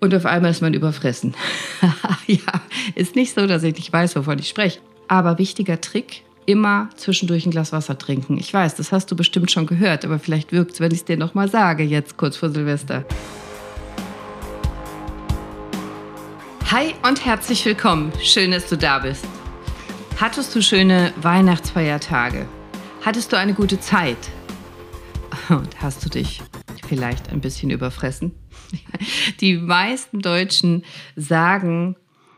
[0.00, 1.34] Und auf einmal ist man überfressen.
[2.26, 2.38] ja,
[2.94, 4.78] ist nicht so, dass ich nicht weiß, wovon ich spreche.
[5.08, 8.38] Aber wichtiger Trick, immer zwischendurch ein Glas Wasser trinken.
[8.38, 11.04] Ich weiß, das hast du bestimmt schon gehört, aber vielleicht wirkt es, wenn ich es
[11.04, 13.04] dir nochmal sage, jetzt kurz vor Silvester.
[16.70, 18.12] Hi und herzlich willkommen.
[18.22, 19.26] Schön, dass du da bist.
[20.20, 22.46] Hattest du schöne Weihnachtsfeiertage?
[23.04, 24.18] Hattest du eine gute Zeit?
[25.48, 26.40] Und hast du dich
[26.86, 28.32] vielleicht ein bisschen überfressen?
[29.40, 30.84] Die meisten Deutschen
[31.16, 31.96] sagen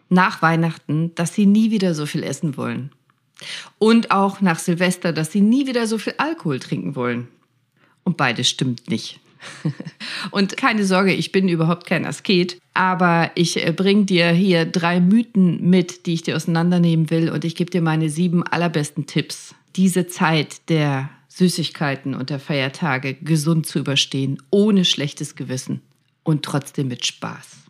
[0.09, 2.91] nach Weihnachten, dass sie nie wieder so viel essen wollen.
[3.79, 7.29] Und auch nach Silvester, dass sie nie wieder so viel Alkohol trinken wollen.
[8.05, 9.21] Und beides stimmt nicht.
[10.31, 15.01] Und keine Sorge, ich bin überhaupt kein Asket, aber ich äh, bringe dir hier drei
[15.01, 19.55] Mythen mit, die ich dir auseinandernehmen will und ich gebe dir meine sieben allerbesten Tipps,
[19.77, 25.81] diese Zeit der Süßigkeiten und der Feiertage gesund zu überstehen, ohne schlechtes Gewissen
[26.23, 27.61] und trotzdem mit Spaß.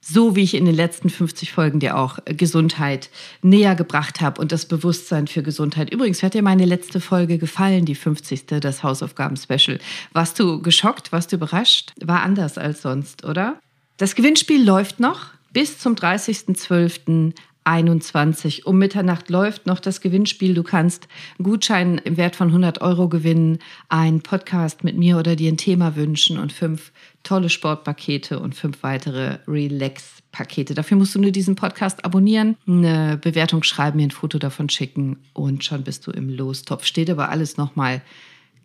[0.00, 3.10] So wie ich in den letzten 50 Folgen dir auch Gesundheit
[3.42, 5.92] näher gebracht habe und das Bewusstsein für Gesundheit.
[5.92, 8.46] Übrigens, hat dir meine letzte Folge gefallen, die 50.
[8.60, 9.78] das Hausaufgaben-Special.
[10.14, 11.12] Warst du geschockt?
[11.12, 11.92] Warst du überrascht?
[12.00, 13.60] War anders als sonst, oder?
[13.98, 17.34] Das Gewinnspiel läuft noch bis zum 30.12.
[17.64, 18.66] 21.
[18.66, 20.54] Um Mitternacht läuft noch das Gewinnspiel.
[20.54, 25.36] Du kannst einen Gutschein im Wert von 100 Euro gewinnen, einen Podcast mit mir oder
[25.36, 26.92] dir ein Thema wünschen und fünf
[27.22, 30.74] tolle Sportpakete und fünf weitere Relax-Pakete.
[30.74, 35.18] Dafür musst du nur diesen Podcast abonnieren, eine Bewertung schreiben, mir ein Foto davon schicken
[35.34, 36.86] und schon bist du im Lostopf.
[36.86, 38.02] Steht aber alles nochmal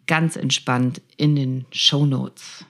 [0.07, 2.65] ganz entspannt in den Show Notes.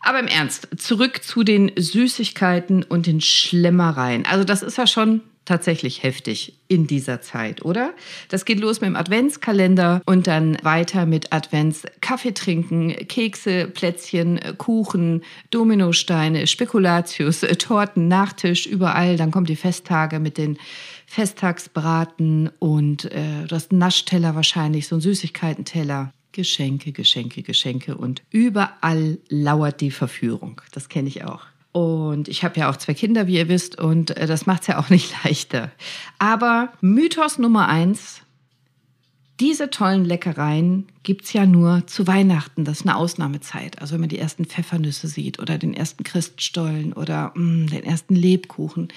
[0.00, 4.24] Aber im Ernst, zurück zu den Süßigkeiten und den Schlemmereien.
[4.24, 7.94] Also das ist ja schon tatsächlich heftig in dieser Zeit, oder?
[8.28, 14.38] Das geht los mit dem Adventskalender und dann weiter mit Advents Kaffee trinken, Kekse, Plätzchen,
[14.58, 19.16] Kuchen, Dominosteine, Spekulatius, Torten, Nachtisch, überall.
[19.16, 20.58] Dann kommen die Festtage mit den
[21.06, 26.12] Festtagsbraten und äh, das Naschteller wahrscheinlich, so ein Süßigkeitenteller.
[26.32, 30.60] Geschenke, Geschenke, Geschenke und überall lauert die Verführung.
[30.72, 31.46] Das kenne ich auch.
[31.76, 34.68] Und ich habe ja auch zwei Kinder, wie ihr wisst, und äh, das macht es
[34.68, 35.70] ja auch nicht leichter.
[36.18, 38.22] Aber Mythos Nummer eins,
[39.40, 42.64] diese tollen Leckereien gibt es ja nur zu Weihnachten.
[42.64, 43.78] Das ist eine Ausnahmezeit.
[43.78, 47.84] Also wenn man die ersten Pfeffernüsse sieht oder den ersten Christstollen oder mh, mm, den
[47.84, 48.88] ersten Lebkuchen.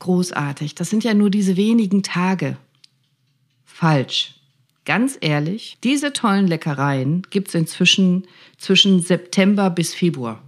[0.00, 0.74] Großartig.
[0.74, 2.58] Das sind ja nur diese wenigen Tage.
[3.64, 4.34] Falsch.
[4.84, 8.26] Ganz ehrlich, diese tollen Leckereien gibt es inzwischen
[8.58, 10.42] zwischen September bis Februar.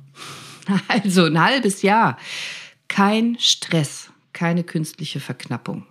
[0.88, 2.18] Also ein halbes Jahr.
[2.88, 5.86] Kein Stress, keine künstliche Verknappung.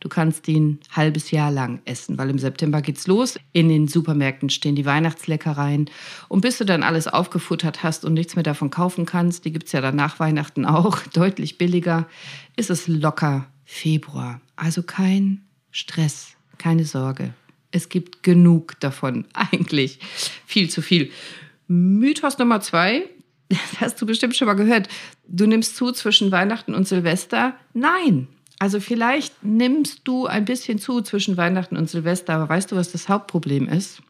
[0.00, 3.38] Du kannst ihn ein halbes Jahr lang essen, weil im September geht's los.
[3.52, 5.88] In den Supermärkten stehen die Weihnachtsleckereien.
[6.28, 9.72] Und bis du dann alles aufgefuttert hast und nichts mehr davon kaufen kannst, die gibt's
[9.72, 12.06] ja dann nach Weihnachten auch, deutlich billiger,
[12.54, 14.42] ist es locker Februar.
[14.56, 17.32] Also kein Stress, keine Sorge.
[17.70, 20.00] Es gibt genug davon, eigentlich
[20.44, 21.10] viel zu viel.
[21.66, 23.08] Mythos Nummer zwei,
[23.48, 24.88] das hast du bestimmt schon mal gehört,
[25.28, 27.54] du nimmst zu zwischen Weihnachten und Silvester.
[27.72, 28.28] Nein.
[28.58, 32.92] Also vielleicht nimmst du ein bisschen zu zwischen Weihnachten und Silvester, aber weißt du, was
[32.92, 34.00] das Hauptproblem ist?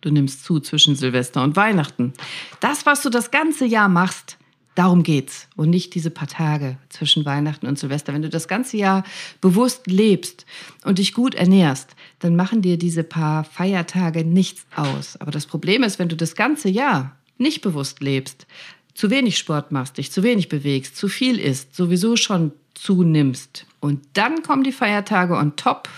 [0.00, 2.12] Du nimmst zu zwischen Silvester und Weihnachten.
[2.60, 4.38] Das, was du das ganze Jahr machst,
[4.74, 8.12] darum geht's und nicht diese paar Tage zwischen Weihnachten und Silvester.
[8.12, 9.04] Wenn du das ganze Jahr
[9.40, 10.46] bewusst lebst
[10.84, 15.16] und dich gut ernährst, dann machen dir diese paar Feiertage nichts aus.
[15.20, 18.46] Aber das Problem ist, wenn du das ganze Jahr nicht bewusst lebst,
[18.94, 24.00] zu wenig Sport machst, dich zu wenig bewegst, zu viel isst, sowieso schon zunimmst und
[24.14, 25.90] dann kommen die Feiertage on top,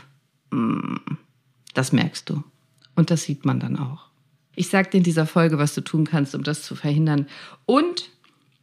[0.51, 0.97] mm,
[1.73, 2.43] das merkst du.
[2.97, 4.07] Und das sieht man dann auch.
[4.57, 7.29] Ich sage dir in dieser Folge, was du tun kannst, um das zu verhindern.
[7.65, 8.11] Und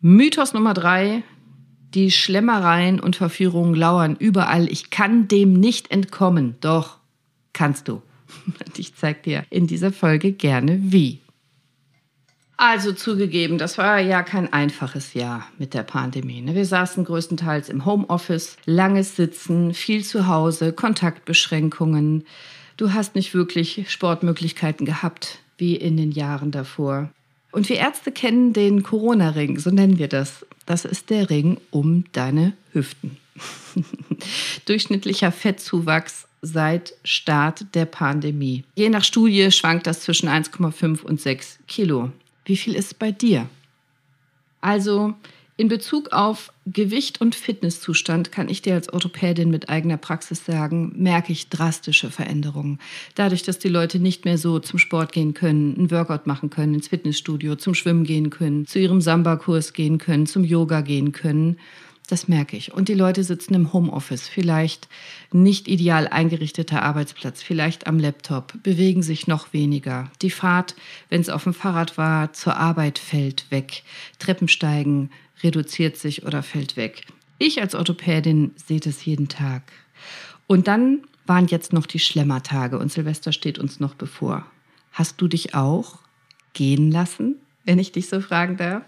[0.02, 1.24] Mythos Nummer drei,
[1.94, 4.70] die Schlemmereien und Verführungen lauern überall.
[4.70, 6.56] Ich kann dem nicht entkommen.
[6.60, 6.98] Doch,
[7.54, 8.02] kannst du.
[8.46, 11.22] Und ich zeige dir in dieser Folge gerne wie.
[12.58, 16.42] Also zugegeben, das war ja kein einfaches Jahr mit der Pandemie.
[16.42, 16.56] Ne?
[16.56, 22.26] Wir saßen größtenteils im Homeoffice, langes Sitzen, viel zu Hause, Kontaktbeschränkungen.
[22.78, 27.10] Du hast nicht wirklich Sportmöglichkeiten gehabt wie in den Jahren davor.
[27.52, 30.46] Und wir Ärzte kennen den Corona-Ring, so nennen wir das.
[30.66, 33.18] Das ist der Ring um deine Hüften.
[34.66, 38.64] Durchschnittlicher Fettzuwachs seit Start der Pandemie.
[38.76, 42.12] Je nach Studie schwankt das zwischen 1,5 und 6 Kilo.
[42.46, 43.50] Wie viel ist bei dir?
[44.62, 45.16] Also,
[45.56, 50.94] In Bezug auf Gewicht und Fitnesszustand kann ich dir als Orthopädin mit eigener Praxis sagen,
[50.96, 52.80] merke ich drastische Veränderungen.
[53.14, 56.74] Dadurch, dass die Leute nicht mehr so zum Sport gehen können, einen Workout machen können,
[56.74, 61.58] ins Fitnessstudio, zum Schwimmen gehen können, zu ihrem Samba-Kurs gehen können, zum Yoga gehen können.
[62.08, 62.74] Das merke ich.
[62.74, 64.90] Und die Leute sitzen im Homeoffice, vielleicht
[65.32, 70.12] nicht ideal eingerichteter Arbeitsplatz, vielleicht am Laptop, bewegen sich noch weniger.
[70.22, 70.76] Die Fahrt,
[71.10, 73.84] wenn es auf dem Fahrrad war, zur Arbeit fällt weg.
[74.20, 75.12] Treppensteigen
[75.44, 77.06] reduziert sich oder fällt weg.
[77.40, 79.64] Ich als Orthopädin sehe das jeden Tag.
[80.46, 84.46] Und dann waren jetzt noch die Schlemmertage und Silvester steht uns noch bevor.
[84.92, 86.00] Hast du dich auch
[86.54, 88.84] gehen lassen, wenn ich dich so fragen darf?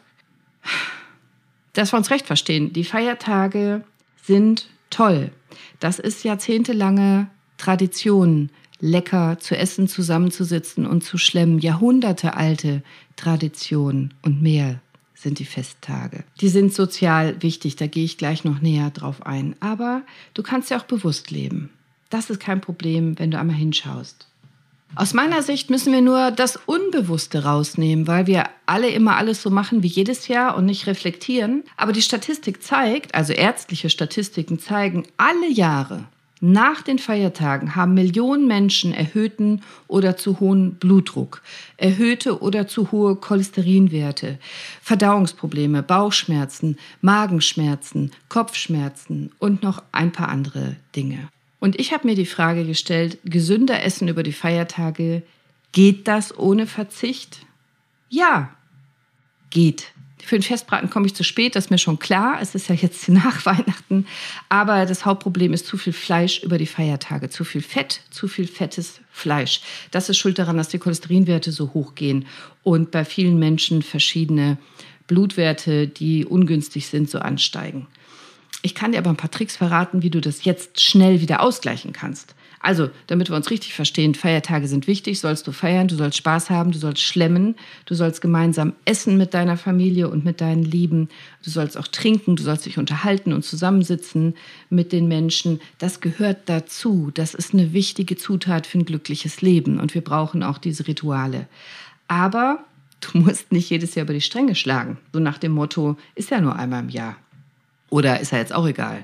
[1.76, 3.84] Dass wir uns recht verstehen, die Feiertage
[4.24, 5.32] sind toll.
[5.80, 7.28] Das ist jahrzehntelange
[7.58, 8.50] Tradition,
[8.80, 11.60] lecker zu essen, zusammenzusitzen und zu schlemmen.
[11.60, 12.82] Jahrhundertealte
[13.16, 14.82] Tradition und mehr
[15.14, 16.24] sind die Festtage.
[16.40, 19.56] Die sind sozial wichtig, da gehe ich gleich noch näher drauf ein.
[19.60, 21.72] Aber du kannst ja auch bewusst leben.
[22.10, 24.28] Das ist kein Problem, wenn du einmal hinschaust.
[24.96, 29.50] Aus meiner Sicht müssen wir nur das Unbewusste rausnehmen, weil wir alle immer alles so
[29.50, 31.64] machen wie jedes Jahr und nicht reflektieren.
[31.76, 36.06] Aber die Statistik zeigt, also ärztliche Statistiken zeigen, alle Jahre
[36.40, 41.42] nach den Feiertagen haben Millionen Menschen erhöhten oder zu hohen Blutdruck,
[41.78, 44.38] erhöhte oder zu hohe Cholesterinwerte,
[44.82, 51.30] Verdauungsprobleme, Bauchschmerzen, Magenschmerzen, Kopfschmerzen und noch ein paar andere Dinge.
[51.60, 55.24] Und ich habe mir die Frage gestellt, gesünder essen über die Feiertage,
[55.72, 57.40] geht das ohne Verzicht?
[58.10, 58.56] Ja,
[59.50, 59.92] geht.
[60.26, 62.40] Für den Festbraten komme ich zu spät, das ist mir schon klar.
[62.42, 64.08] Es ist ja jetzt nach Weihnachten.
[64.50, 67.30] Aber das Hauptproblem ist zu viel Fleisch über die Feiertage.
[67.30, 69.62] Zu viel Fett, zu viel fettes Fleisch.
[69.92, 72.26] Das ist schuld daran, dass die Cholesterinwerte so hoch gehen
[72.64, 74.58] und bei vielen Menschen verschiedene
[75.06, 77.86] Blutwerte, die ungünstig sind, so ansteigen.
[78.66, 81.94] Ich kann dir aber ein paar Tricks verraten, wie du das jetzt schnell wieder ausgleichen
[81.94, 82.34] kannst.
[82.60, 86.50] Also, damit wir uns richtig verstehen, Feiertage sind wichtig, sollst du feiern, du sollst Spaß
[86.50, 87.54] haben, du sollst schlemmen,
[87.86, 91.10] du sollst gemeinsam essen mit deiner Familie und mit deinen Lieben,
[91.44, 94.34] du sollst auch trinken, du sollst dich unterhalten und zusammensitzen
[94.72, 95.62] mit den Menschen.
[95.78, 97.12] Das gehört dazu.
[97.14, 101.46] Das ist eine wichtige Zutat für ein glückliches Leben und wir brauchen auch diese Rituale.
[102.08, 102.64] Aber
[103.02, 104.98] du musst nicht jedes Jahr über die Stränge schlagen.
[105.14, 107.16] So nach dem Motto, ist ja nur einmal im Jahr.
[107.90, 109.04] Oder ist ja jetzt auch egal.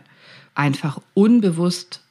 [0.55, 2.01] Einfach unbewusst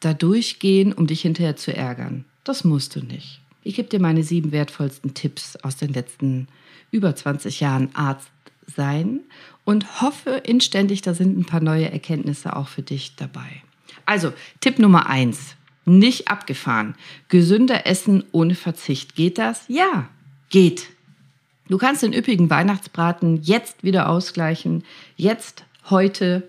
[0.00, 2.24] da durchgehen, um dich hinterher zu ärgern.
[2.44, 3.40] Das musst du nicht.
[3.62, 6.48] Ich gebe dir meine sieben wertvollsten Tipps aus den letzten
[6.90, 8.30] über 20 Jahren Arzt
[8.66, 9.20] sein
[9.64, 13.62] und hoffe inständig, da sind ein paar neue Erkenntnisse auch für dich dabei.
[14.06, 15.56] Also, Tipp Nummer eins.
[15.84, 16.94] Nicht abgefahren.
[17.28, 19.14] Gesünder essen ohne Verzicht.
[19.14, 19.64] Geht das?
[19.68, 20.08] Ja,
[20.50, 20.88] geht.
[21.68, 24.84] Du kannst den üppigen Weihnachtsbraten jetzt wieder ausgleichen.
[25.16, 26.48] Jetzt, heute,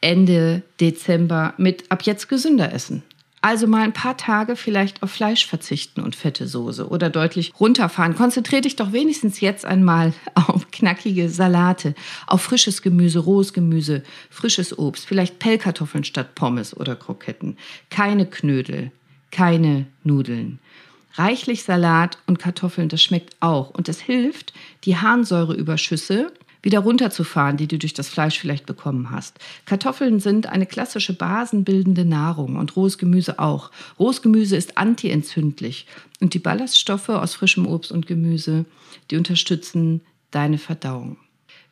[0.00, 3.02] Ende Dezember mit ab jetzt gesünder essen.
[3.42, 8.14] Also mal ein paar Tage vielleicht auf Fleisch verzichten und fette Soße oder deutlich runterfahren.
[8.14, 11.94] Konzentriere dich doch wenigstens jetzt einmal auf knackige Salate,
[12.26, 17.56] auf frisches Gemüse, rohes Gemüse, frisches Obst, vielleicht Pellkartoffeln statt Pommes oder Kroketten.
[17.88, 18.92] Keine Knödel,
[19.30, 20.58] keine Nudeln.
[21.14, 24.52] Reichlich Salat und Kartoffeln, das schmeckt auch und es hilft,
[24.84, 26.32] die Harnsäureüberschüsse
[26.62, 29.38] wieder runterzufahren, die du durch das Fleisch vielleicht bekommen hast.
[29.64, 33.70] Kartoffeln sind eine klassische basenbildende Nahrung und rohes Gemüse auch.
[33.98, 35.86] Rohes Gemüse ist antientzündlich
[36.20, 38.64] und die Ballaststoffe aus frischem Obst und Gemüse,
[39.10, 41.16] die unterstützen deine Verdauung.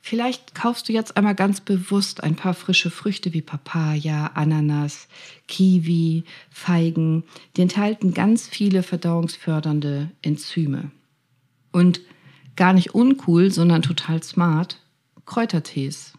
[0.00, 5.09] Vielleicht kaufst du jetzt einmal ganz bewusst ein paar frische Früchte wie Papaya, Ananas,
[5.49, 7.25] Kiwi, Feigen.
[7.57, 10.90] Die enthalten ganz viele verdauungsfördernde Enzyme.
[11.73, 12.00] Und
[12.59, 14.81] gar nicht uncool, sondern total smart,
[15.25, 16.12] Kräutertees.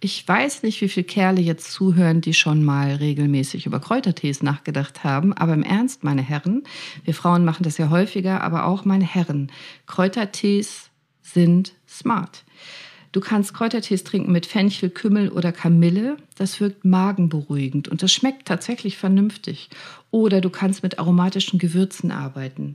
[0.00, 5.04] Ich weiß nicht, wie viele Kerle jetzt zuhören, die schon mal regelmäßig über Kräutertees nachgedacht
[5.04, 6.62] haben, aber im Ernst, meine Herren,
[7.04, 9.52] wir Frauen machen das ja häufiger, aber auch meine Herren,
[9.86, 10.90] Kräutertees
[11.22, 12.44] sind smart.
[13.12, 16.16] Du kannst Kräutertees trinken mit Fenchel, Kümmel oder Kamille.
[16.36, 19.70] Das wirkt magenberuhigend und das schmeckt tatsächlich vernünftig.
[20.10, 22.74] Oder du kannst mit aromatischen Gewürzen arbeiten.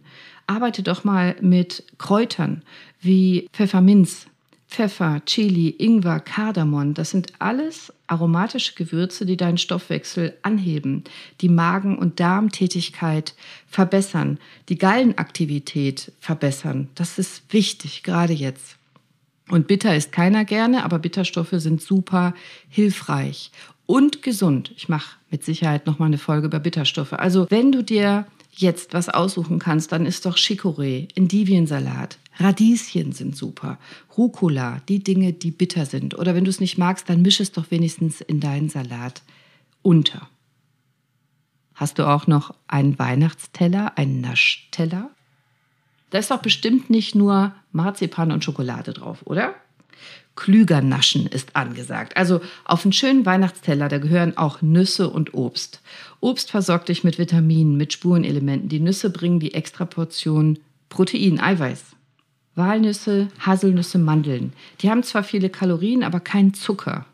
[0.50, 2.64] Arbeite doch mal mit Kräutern
[3.00, 4.26] wie Pfefferminz,
[4.68, 6.96] Pfeffer, Chili, Ingwer, Kardamom.
[6.96, 11.04] Das sind alles aromatische Gewürze, die deinen Stoffwechsel anheben,
[11.42, 13.36] die Magen- und Darmtätigkeit
[13.68, 14.40] verbessern,
[14.70, 16.90] die Gallenaktivität verbessern.
[16.96, 18.78] Das ist wichtig, gerade jetzt.
[19.50, 22.34] Und bitter ist keiner gerne, aber Bitterstoffe sind super
[22.70, 23.52] hilfreich
[23.86, 24.72] und gesund.
[24.78, 27.14] Ich mache mit Sicherheit noch mal eine Folge über Bitterstoffe.
[27.14, 28.26] Also, wenn du dir
[28.62, 33.80] jetzt was aussuchen kannst, dann ist doch Chicorée, Endiviensalat, Radieschen sind super,
[34.18, 36.18] Rucola, die Dinge, die bitter sind.
[36.18, 39.22] Oder wenn du es nicht magst, dann misch es doch wenigstens in deinen Salat
[39.82, 40.30] unter.
[41.74, 45.10] Hast du auch noch einen Weihnachtsteller, einen Naschteller?
[46.10, 49.56] Da ist doch bestimmt nicht nur Marzipan und Schokolade drauf, oder?
[50.36, 52.16] Klüger naschen ist angesagt.
[52.16, 55.82] Also auf einen schönen Weihnachtsteller, da gehören auch Nüsse und Obst.
[56.22, 58.70] Obst versorgt dich mit Vitaminen, mit Spurenelementen.
[58.70, 61.84] Die Nüsse bringen die extra Portion Protein, Eiweiß.
[62.56, 64.54] Walnüsse, Haselnüsse, Mandeln.
[64.82, 67.06] Die haben zwar viele Kalorien, aber keinen Zucker.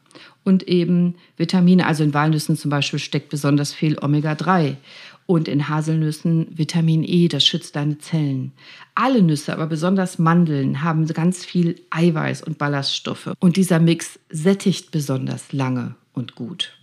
[0.43, 4.75] Und eben Vitamine, also in Walnüssen zum Beispiel steckt besonders viel Omega-3
[5.25, 8.51] und in Haselnüssen Vitamin E, das schützt deine Zellen.
[8.93, 13.33] Alle Nüsse, aber besonders Mandeln, haben ganz viel Eiweiß und Ballaststoffe.
[13.39, 16.77] Und dieser Mix sättigt besonders lange und gut.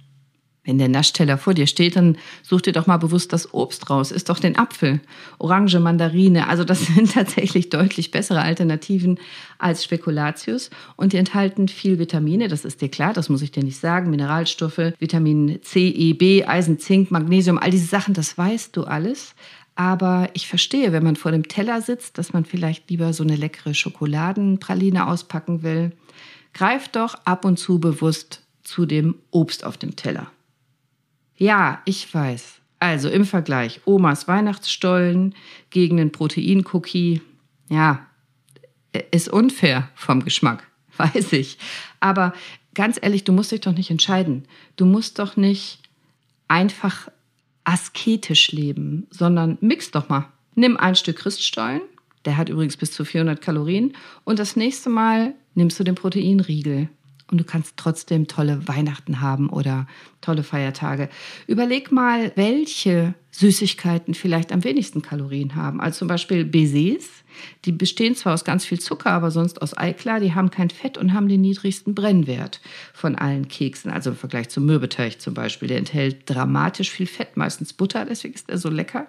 [0.65, 4.13] Wenn der Naschteller vor dir steht, dann such dir doch mal bewusst das Obst raus.
[4.13, 5.01] Ist doch den Apfel,
[5.39, 6.49] Orange, Mandarine.
[6.49, 9.19] Also das sind tatsächlich deutlich bessere Alternativen
[9.59, 10.71] als Spekulatius.
[10.95, 14.11] Und die enthalten viel Vitamine, das ist dir klar, das muss ich dir nicht sagen.
[14.11, 19.35] Mineralstoffe, Vitamin C, E, B, Eisen, Zink, Magnesium, all diese Sachen, das weißt du alles.
[19.75, 23.37] Aber ich verstehe, wenn man vor dem Teller sitzt, dass man vielleicht lieber so eine
[23.37, 25.91] leckere Schokoladenpraline auspacken will.
[26.53, 30.31] Greif doch ab und zu bewusst zu dem Obst auf dem Teller.
[31.43, 32.61] Ja, ich weiß.
[32.79, 35.35] Also im Vergleich Omas Weihnachtsstollen
[35.71, 37.21] gegen den Proteincookie.
[37.69, 38.07] Ja,
[39.11, 40.63] ist unfair vom Geschmack,
[40.99, 41.59] weiß ich.
[41.99, 42.33] Aber
[42.75, 44.45] ganz ehrlich, du musst dich doch nicht entscheiden.
[44.77, 45.81] Du musst doch nicht
[46.47, 47.09] einfach
[47.65, 50.29] asketisch leben, sondern mix doch mal.
[50.55, 51.81] Nimm ein Stück Christstollen,
[52.25, 56.89] der hat übrigens bis zu 400 Kalorien, und das nächste Mal nimmst du den Proteinriegel
[57.33, 59.87] und du kannst trotzdem tolle Weihnachten haben oder
[60.21, 61.09] tolle Feiertage.
[61.47, 65.81] Überleg mal, welche Süßigkeiten vielleicht am wenigsten Kalorien haben.
[65.81, 67.09] Also zum Beispiel Baisers,
[67.65, 70.99] die bestehen zwar aus ganz viel Zucker, aber sonst aus Eiklar, die haben kein Fett
[70.99, 72.61] und haben den niedrigsten Brennwert
[72.93, 73.91] von allen Keksen.
[73.91, 78.35] Also im Vergleich zum Mürbeteig zum Beispiel, der enthält dramatisch viel Fett, meistens Butter, deswegen
[78.35, 79.09] ist er so lecker.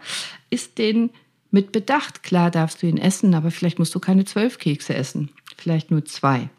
[0.49, 1.09] Ist den
[1.51, 2.23] mit Bedacht.
[2.23, 6.05] Klar darfst du ihn essen, aber vielleicht musst du keine zwölf Kekse essen, vielleicht nur
[6.05, 6.49] zwei.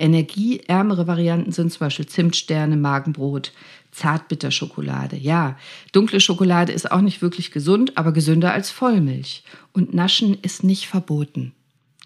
[0.00, 3.52] Energieärmere Varianten sind zum Beispiel Zimtsterne, Magenbrot,
[3.92, 5.16] Zartbitterschokolade.
[5.16, 5.58] Ja,
[5.92, 9.44] dunkle Schokolade ist auch nicht wirklich gesund, aber gesünder als Vollmilch.
[9.72, 11.52] Und Naschen ist nicht verboten.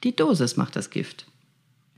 [0.02, 1.26] Die Dosis macht das Gift.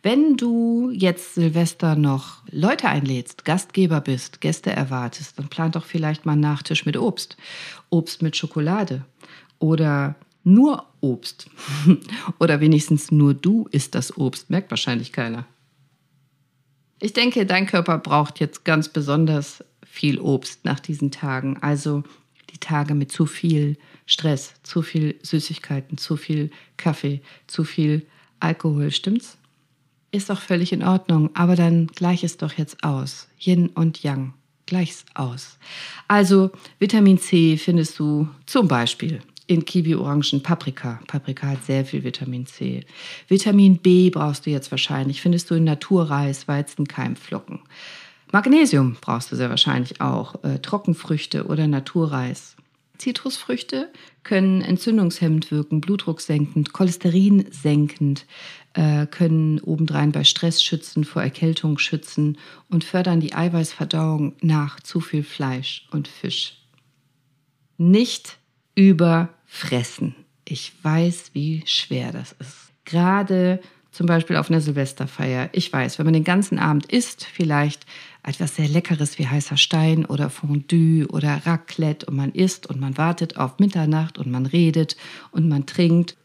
[0.02, 6.26] Wenn du jetzt Silvester noch Leute einlädst, Gastgeber bist, Gäste erwartest, dann plant doch vielleicht
[6.26, 7.36] mal einen Nachtisch mit Obst.
[7.90, 9.04] Obst mit Schokolade.
[9.58, 11.50] Oder nur Obst.
[12.38, 14.50] Oder wenigstens nur du isst das Obst.
[14.50, 15.46] Merkt wahrscheinlich keiner.
[16.98, 21.58] Ich denke, dein Körper braucht jetzt ganz besonders viel Obst nach diesen Tagen.
[21.60, 22.04] Also
[22.50, 23.76] die Tage mit zu viel
[24.06, 28.06] Stress, zu viel Süßigkeiten, zu viel Kaffee, zu viel
[28.40, 29.36] Alkohol, stimmt's?
[30.12, 33.28] Ist doch völlig in Ordnung, aber dann gleich es doch jetzt aus.
[33.38, 34.32] Yin und Yang,
[34.64, 35.58] gleich's aus.
[36.08, 41.00] Also Vitamin C findest du zum Beispiel in Kiwi, Orangen, Paprika.
[41.06, 42.84] Paprika hat sehr viel Vitamin C.
[43.28, 45.22] Vitamin B brauchst du jetzt wahrscheinlich.
[45.22, 47.60] Findest du in Naturreis, Weizen, Keimflocken.
[48.32, 50.42] Magnesium brauchst du sehr wahrscheinlich auch.
[50.42, 52.56] Äh, Trockenfrüchte oder Naturreis.
[52.98, 58.26] Zitrusfrüchte können entzündungshemmend wirken, blutdrucksenkend, cholesterinsenkend,
[58.72, 62.38] äh, können obendrein bei Stress schützen, vor Erkältung schützen
[62.70, 66.58] und fördern die Eiweißverdauung nach zu viel Fleisch und Fisch.
[67.76, 68.38] Nicht
[68.76, 70.14] überfressen.
[70.44, 72.70] Ich weiß, wie schwer das ist.
[72.84, 75.48] Gerade zum Beispiel auf einer Silvesterfeier.
[75.52, 77.84] Ich weiß, wenn man den ganzen Abend isst, vielleicht
[78.22, 82.96] etwas sehr Leckeres wie heißer Stein oder Fondue oder Raclette und man isst und man
[82.96, 84.96] wartet auf Mitternacht und man redet
[85.32, 86.16] und man trinkt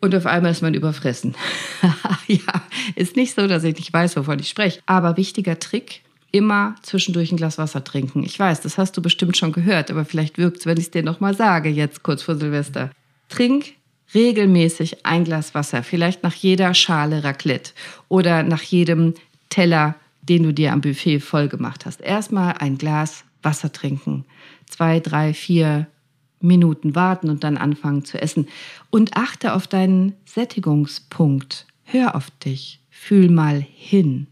[0.00, 1.34] und auf einmal ist man überfressen.
[2.26, 2.62] ja,
[2.96, 4.80] ist nicht so, dass ich nicht weiß, wovon ich spreche.
[4.86, 8.22] Aber wichtiger Trick, immer zwischendurch ein Glas Wasser trinken.
[8.22, 10.90] Ich weiß, das hast du bestimmt schon gehört, aber vielleicht wirkt es, wenn ich es
[10.90, 12.90] dir nochmal sage, jetzt kurz vor Silvester.
[13.28, 13.74] Trink
[14.14, 17.72] regelmäßig ein Glas Wasser, vielleicht nach jeder Schale Raclette
[18.08, 19.14] oder nach jedem
[19.48, 22.00] Teller, den du dir am Buffet voll gemacht hast.
[22.00, 24.24] Erstmal ein Glas Wasser trinken.
[24.66, 25.86] Zwei, drei, vier
[26.40, 28.48] Minuten warten und dann anfangen zu essen.
[28.90, 31.66] Und achte auf deinen Sättigungspunkt.
[31.84, 32.80] Hör auf dich.
[32.90, 34.26] Fühl mal hin.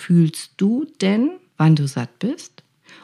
[0.00, 2.62] Fühlst du denn, wann du satt bist?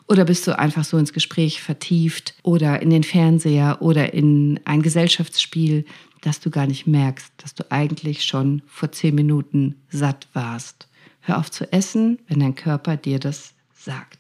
[0.09, 4.81] Oder bist du einfach so ins Gespräch vertieft oder in den Fernseher oder in ein
[4.81, 5.85] Gesellschaftsspiel,
[6.23, 10.89] dass du gar nicht merkst, dass du eigentlich schon vor zehn Minuten satt warst?
[11.21, 14.16] Hör auf zu essen, wenn dein Körper dir das sagt.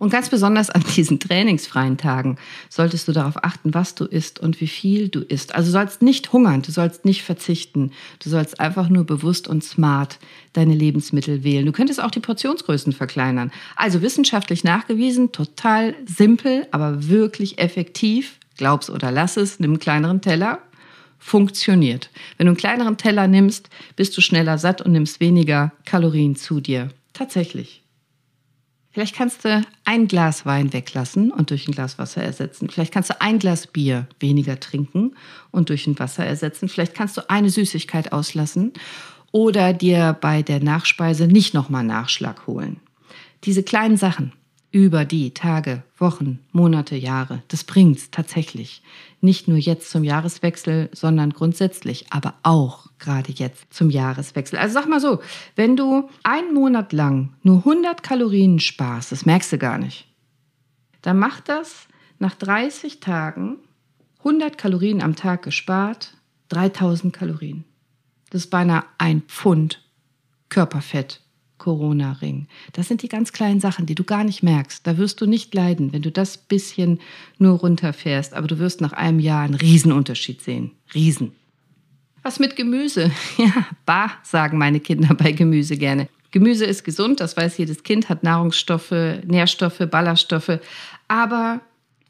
[0.00, 2.38] Und ganz besonders an diesen trainingsfreien Tagen
[2.70, 5.54] solltest du darauf achten, was du isst und wie viel du isst.
[5.54, 7.92] Also du sollst nicht hungern, du sollst nicht verzichten.
[8.18, 10.18] Du sollst einfach nur bewusst und smart
[10.54, 11.66] deine Lebensmittel wählen.
[11.66, 13.52] Du könntest auch die Portionsgrößen verkleinern.
[13.76, 18.38] Also wissenschaftlich nachgewiesen, total simpel, aber wirklich effektiv.
[18.56, 20.60] Glaub's oder lass es, nimm einen kleineren Teller.
[21.18, 22.08] Funktioniert.
[22.38, 26.60] Wenn du einen kleineren Teller nimmst, bist du schneller satt und nimmst weniger Kalorien zu
[26.60, 26.88] dir.
[27.12, 27.82] Tatsächlich.
[28.92, 32.68] Vielleicht kannst du ein Glas Wein weglassen und durch ein Glas Wasser ersetzen.
[32.68, 35.14] Vielleicht kannst du ein Glas Bier weniger trinken
[35.52, 36.68] und durch ein Wasser ersetzen.
[36.68, 38.72] Vielleicht kannst du eine Süßigkeit auslassen
[39.30, 42.80] oder dir bei der Nachspeise nicht nochmal Nachschlag holen.
[43.44, 44.32] Diese kleinen Sachen
[44.72, 47.42] über die Tage, Wochen, Monate, Jahre.
[47.48, 48.82] Das bringt's tatsächlich.
[49.20, 54.58] Nicht nur jetzt zum Jahreswechsel, sondern grundsätzlich, aber auch gerade jetzt zum Jahreswechsel.
[54.58, 55.20] Also sag mal so,
[55.56, 60.06] wenn du einen Monat lang nur 100 Kalorien sparst, das merkst du gar nicht,
[61.02, 63.56] dann macht das nach 30 Tagen
[64.18, 66.14] 100 Kalorien am Tag gespart,
[66.48, 67.64] 3000 Kalorien.
[68.30, 69.82] Das ist beinahe ein Pfund
[70.48, 71.20] Körperfett
[71.60, 72.48] Corona-Ring.
[72.72, 74.84] Das sind die ganz kleinen Sachen, die du gar nicht merkst.
[74.84, 76.98] Da wirst du nicht leiden, wenn du das bisschen
[77.38, 78.34] nur runterfährst.
[78.34, 80.72] Aber du wirst nach einem Jahr einen Riesenunterschied sehen.
[80.92, 81.32] Riesen.
[82.22, 83.12] Was mit Gemüse?
[83.38, 86.08] Ja, bah, sagen meine Kinder bei Gemüse gerne.
[86.32, 88.92] Gemüse ist gesund, das weiß jedes Kind, hat Nahrungsstoffe,
[89.24, 90.58] Nährstoffe, Ballaststoffe.
[91.08, 91.60] Aber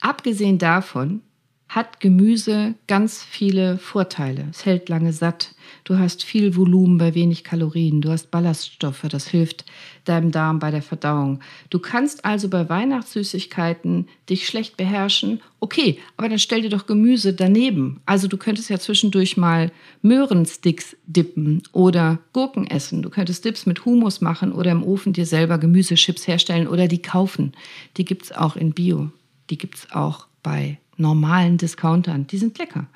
[0.01, 1.23] abgesehen davon
[1.71, 4.49] hat Gemüse ganz viele Vorteile.
[4.51, 5.55] Es hält lange satt.
[5.85, 8.01] Du hast viel Volumen bei wenig Kalorien.
[8.01, 9.07] Du hast Ballaststoffe.
[9.09, 9.65] Das hilft
[10.05, 11.39] deinem Darm bei der Verdauung.
[11.71, 15.43] Du kannst also bei Weihnachtssüßigkeiten dich schlecht beherrschen.
[15.61, 18.01] Okay, aber dann stell dir doch Gemüse daneben.
[18.05, 19.71] Also du könntest ja zwischendurch mal
[20.03, 23.01] Möhrensticks dippen oder Gurken essen.
[23.01, 27.01] Du könntest Dips mit Humus machen oder im Ofen dir selber Gemüsechips herstellen oder die
[27.01, 27.53] kaufen.
[27.97, 29.13] Die gibt es auch in Bio.
[29.51, 32.27] Die gibt es auch bei normalen Discountern.
[32.27, 32.87] Die sind lecker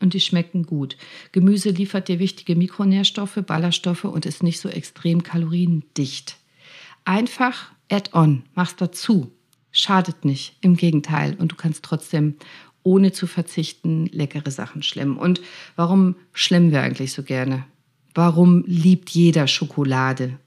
[0.00, 0.96] und die schmecken gut.
[1.30, 6.36] Gemüse liefert dir wichtige Mikronährstoffe, Ballaststoffe und ist nicht so extrem kaloriendicht.
[7.04, 9.32] Einfach Add-on, mach's dazu.
[9.70, 11.34] Schadet nicht, im Gegenteil.
[11.38, 12.34] Und du kannst trotzdem
[12.82, 15.16] ohne zu verzichten leckere Sachen schlemmen.
[15.16, 15.40] Und
[15.76, 17.64] warum schlemmen wir eigentlich so gerne?
[18.14, 20.38] Warum liebt jeder Schokolade?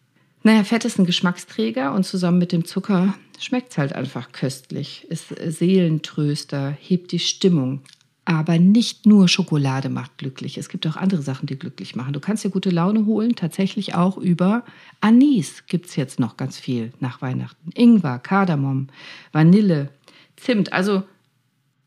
[0.46, 5.08] Naja, Fett ist ein Geschmacksträger und zusammen mit dem Zucker schmeckt es halt einfach köstlich,
[5.10, 7.82] ist Seelentröster, hebt die Stimmung.
[8.26, 10.60] Aber nicht nur Schokolade macht glücklich.
[10.60, 12.14] Es gibt auch andere Sachen, die glücklich machen.
[12.14, 14.64] Du kannst dir gute Laune holen, tatsächlich auch über
[15.02, 17.72] Anis gibt es jetzt noch ganz viel nach Weihnachten.
[17.74, 18.90] Ingwer, Kardamom,
[19.32, 19.90] Vanille,
[20.36, 20.74] Zimt.
[20.74, 21.02] Also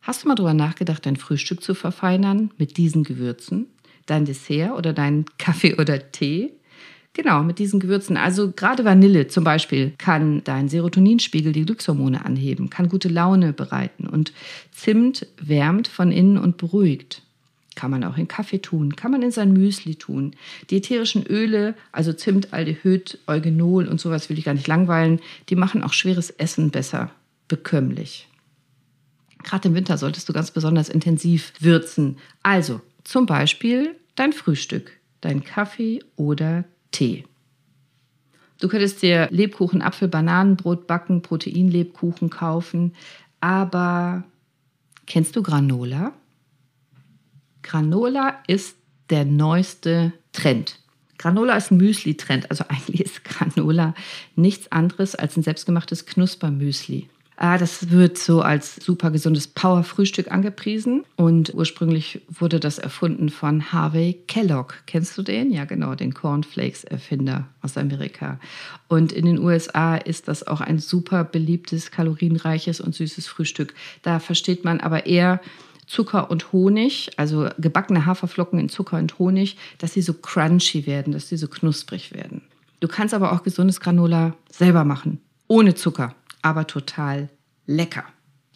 [0.00, 3.68] hast du mal drüber nachgedacht, dein Frühstück zu verfeinern mit diesen Gewürzen?
[4.06, 6.57] Dein Dessert oder deinen Kaffee oder Tee?
[7.18, 8.16] Genau, mit diesen Gewürzen.
[8.16, 14.06] Also gerade Vanille zum Beispiel kann deinen Serotoninspiegel, die Glückshormone anheben, kann gute Laune bereiten.
[14.06, 14.32] Und
[14.70, 17.22] Zimt wärmt von innen und beruhigt.
[17.74, 20.36] Kann man auch in Kaffee tun, kann man in sein Müsli tun.
[20.70, 25.56] Die ätherischen Öle, also Zimt, Aldehyd, Eugenol und sowas will ich gar nicht langweilen, die
[25.56, 27.10] machen auch schweres Essen besser
[27.48, 28.28] bekömmlich.
[29.42, 32.18] Gerade im Winter solltest du ganz besonders intensiv würzen.
[32.44, 37.24] Also zum Beispiel dein Frühstück, dein Kaffee oder Tee.
[38.60, 42.94] Du könntest dir Lebkuchen, Apfel, Bananenbrot backen, Proteinlebkuchen kaufen,
[43.40, 44.24] aber
[45.06, 46.12] kennst du Granola?
[47.62, 48.76] Granola ist
[49.10, 50.80] der neueste Trend.
[51.18, 53.94] Granola ist ein Müsli-Trend, also eigentlich ist Granola
[54.36, 57.08] nichts anderes als ein selbstgemachtes Knuspermüsli.
[57.40, 61.04] Ah, das wird so als super gesundes Power-Frühstück angepriesen.
[61.14, 64.74] Und ursprünglich wurde das erfunden von Harvey Kellogg.
[64.86, 65.52] Kennst du den?
[65.52, 68.40] Ja, genau, den Cornflakes-Erfinder aus Amerika.
[68.88, 73.72] Und in den USA ist das auch ein super beliebtes, kalorienreiches und süßes Frühstück.
[74.02, 75.40] Da versteht man aber eher,
[75.86, 81.12] Zucker und Honig, also gebackene Haferflocken in Zucker und Honig, dass sie so crunchy werden,
[81.12, 82.42] dass sie so knusprig werden.
[82.80, 86.16] Du kannst aber auch gesundes Granola selber machen, ohne Zucker
[86.48, 87.28] aber total
[87.66, 88.04] lecker.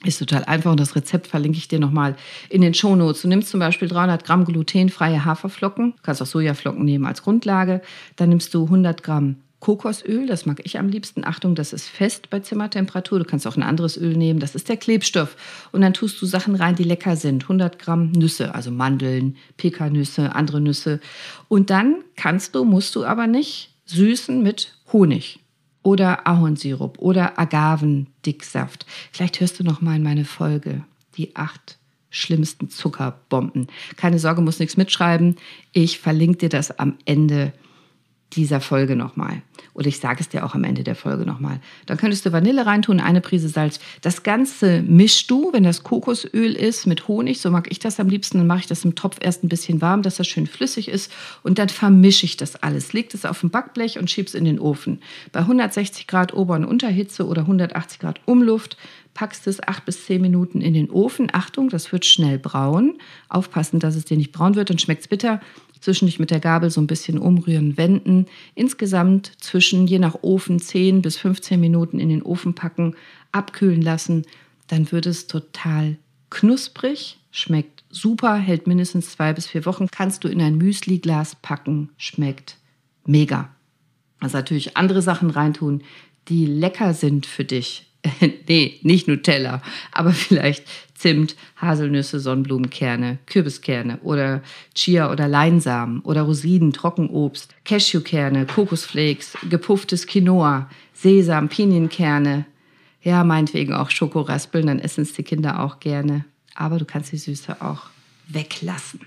[0.05, 2.17] Ist total einfach und das Rezept verlinke ich dir nochmal
[2.49, 3.23] in den Shownotes.
[3.23, 7.83] Du nimmst zum Beispiel 300 Gramm glutenfreie Haferflocken, du kannst auch Sojaflocken nehmen als Grundlage.
[8.17, 11.25] Dann nimmst du 100 Gramm Kokosöl, das mag ich am liebsten.
[11.25, 13.21] Achtung, das ist fest bei Zimmertemperatur.
[13.21, 15.37] Du kannst auch ein anderes Öl nehmen, das ist der Klebstoff.
[15.71, 17.45] Und dann tust du Sachen rein, die lecker sind.
[17.45, 20.99] 100 Gramm Nüsse, also Mandeln, Pekannüsse, andere Nüsse.
[21.47, 25.42] Und dann kannst du, musst du aber nicht süßen mit Honig
[25.83, 28.87] oder Ahornsirup oder Agavendicksaft.
[29.11, 30.85] Vielleicht hörst du noch mal in meine Folge
[31.17, 31.79] die acht
[32.11, 33.69] schlimmsten Zuckerbomben.
[33.97, 35.37] Keine Sorge, muss nichts mitschreiben.
[35.73, 37.53] Ich verlinke dir das am Ende
[38.35, 39.43] dieser Folge nochmal.
[39.75, 41.61] Oder ich sage es dir auch am Ende der Folge nochmal.
[41.87, 43.81] Dann könntest du Vanille reintun, eine Prise Salz.
[44.01, 47.41] Das Ganze mischst du, wenn das Kokosöl ist, mit Honig.
[47.41, 48.39] So mag ich das am liebsten.
[48.39, 51.13] Dann mache ich das im Topf erst ein bisschen warm, dass das schön flüssig ist.
[51.43, 52.93] Und dann vermische ich das alles.
[52.93, 55.01] Leg es auf dem Backblech und schieb's in den Ofen.
[55.33, 58.77] Bei 160 Grad Ober- und Unterhitze oder 180 Grad Umluft
[59.15, 61.29] packst es acht bis zehn Minuten in den Ofen.
[61.33, 62.99] Achtung, das wird schnell braun.
[63.29, 65.41] Aufpassen, dass es dir nicht braun wird, dann schmeckt es bitter
[65.83, 68.27] zwischendurch mit der Gabel so ein bisschen umrühren, wenden.
[68.55, 72.95] Insgesamt zwischen, je nach Ofen, 10 bis 15 Minuten in den Ofen packen,
[73.33, 74.25] abkühlen lassen.
[74.69, 75.99] Dann wird es total
[76.31, 79.89] knusprig, schmeckt super, hält mindestens zwei bis vier Wochen.
[79.91, 82.57] Kannst du in ein Müsli-Glas packen, schmeckt
[83.05, 83.51] mega.
[84.21, 85.83] Also natürlich andere Sachen reintun,
[86.29, 87.87] die lecker sind für dich.
[88.49, 90.65] nee, nicht Nutella, aber vielleicht
[91.03, 94.41] Zimt, Haselnüsse, Sonnenblumenkerne, Kürbiskerne oder
[94.73, 102.45] Chia oder Leinsamen oder Rosinen, Trockenobst, Cashewkerne, Kokosflakes, gepufftes Quinoa, Sesam, Pinienkerne.
[103.03, 106.25] Ja, meinetwegen auch Schokoraspeln, dann essen es die Kinder auch gerne.
[106.55, 107.87] Aber du kannst die Süße auch
[108.29, 109.01] weglassen.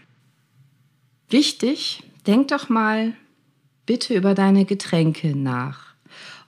[1.30, 3.14] Wichtig, denk doch mal
[3.86, 5.95] bitte über deine Getränke nach.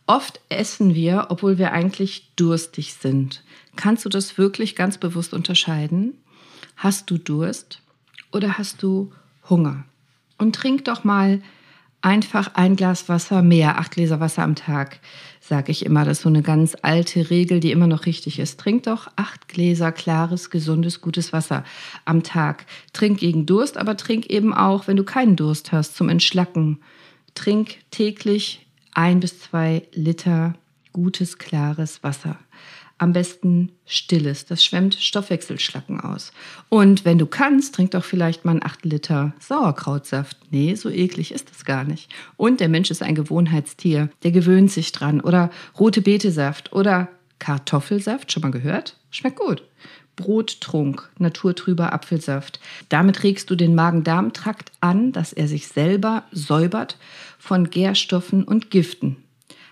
[0.08, 3.44] Oft essen wir, obwohl wir eigentlich durstig sind.
[3.76, 6.14] Kannst du das wirklich ganz bewusst unterscheiden?
[6.78, 7.82] Hast du Durst
[8.32, 9.12] oder hast du
[9.50, 9.84] Hunger?
[10.38, 11.42] Und trink doch mal
[12.02, 15.00] einfach ein Glas Wasser mehr, acht Gläser Wasser am Tag,
[15.42, 16.06] sage ich immer.
[16.06, 18.60] Das ist so eine ganz alte Regel, die immer noch richtig ist.
[18.62, 21.66] Trink doch acht Gläser klares, gesundes, gutes Wasser
[22.06, 22.66] am Tag.
[22.94, 26.80] Trink gegen Durst, aber trink eben auch, wenn du keinen Durst hast, zum Entschlacken.
[27.34, 28.67] Trink täglich
[28.98, 30.56] ein bis zwei Liter
[30.92, 32.40] gutes, klares Wasser.
[32.98, 36.34] Am besten stilles, das schwemmt Stoffwechselschlacken aus.
[36.70, 40.38] Und wenn du kannst, trink doch vielleicht mal einen 8 Liter Sauerkrautsaft.
[40.50, 42.12] Nee, so eklig ist das gar nicht.
[42.38, 45.22] Und der Mensch ist ein Gewohnheitstier, der gewöhnt sich dran.
[45.22, 47.08] Oder rote Betesaft oder
[47.38, 48.98] Kartoffelsaft, schon mal gehört?
[49.12, 49.62] Schmeckt gut.
[50.18, 52.60] Brottrunk, naturtrüber Apfelsaft.
[52.90, 56.98] Damit regst du den Magen-Darm-Trakt an, dass er sich selber säubert
[57.40, 59.16] von Gärstoffen und Giften.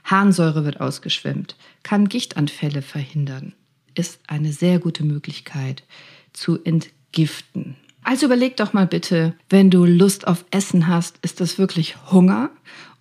[0.05, 3.53] Harnsäure wird ausgeschwemmt, kann Gichtanfälle verhindern,
[3.95, 5.84] ist eine sehr gute Möglichkeit
[6.31, 7.75] zu entgiften.
[8.03, 12.51] Also überleg doch mal bitte, wenn du Lust auf Essen hast, ist das wirklich Hunger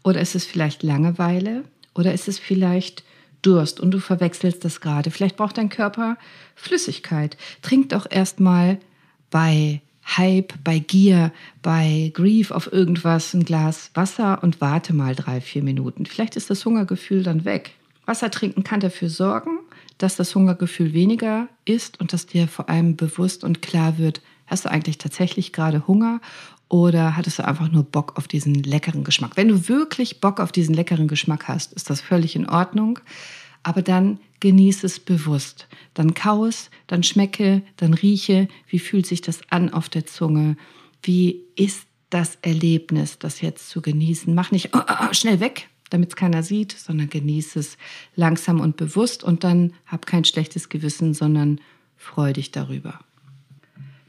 [0.02, 3.04] oder ist es vielleicht Langeweile oder ist es vielleicht
[3.44, 5.11] Durst und du verwechselst das gerade.
[5.11, 6.16] Vielleicht braucht dein Körper
[6.54, 7.37] Flüssigkeit.
[7.62, 8.78] Trink doch erstmal
[9.30, 9.80] bei
[10.16, 15.62] Hype, bei Gier, bei Grief auf irgendwas ein Glas Wasser und warte mal drei, vier
[15.62, 16.07] Minuten.
[16.07, 17.72] Vielleicht ist das Hungergefühl dann weg.
[18.07, 19.59] Wasser trinken kann dafür sorgen,
[19.98, 24.64] dass das Hungergefühl weniger ist und dass dir vor allem bewusst und klar wird, hast
[24.64, 26.20] du eigentlich tatsächlich gerade Hunger
[26.68, 29.37] oder hattest du einfach nur Bock auf diesen leckeren Geschmack?
[29.37, 32.98] Wenn du wirklich Bock auf diesen leckeren Geschmack hast, ist das völlig in Ordnung.
[33.62, 35.68] Aber dann genieße es bewusst.
[35.94, 38.48] Dann kau es, dann schmecke, dann rieche.
[38.68, 40.57] Wie fühlt sich das an auf der Zunge?
[41.02, 44.35] Wie ist das Erlebnis, das jetzt zu genießen?
[44.35, 47.78] Mach nicht oh, oh, oh schnell weg, damit es keiner sieht, sondern genieße es
[48.16, 51.61] langsam und bewusst und dann hab kein schlechtes Gewissen, sondern
[51.96, 53.00] freu dich darüber.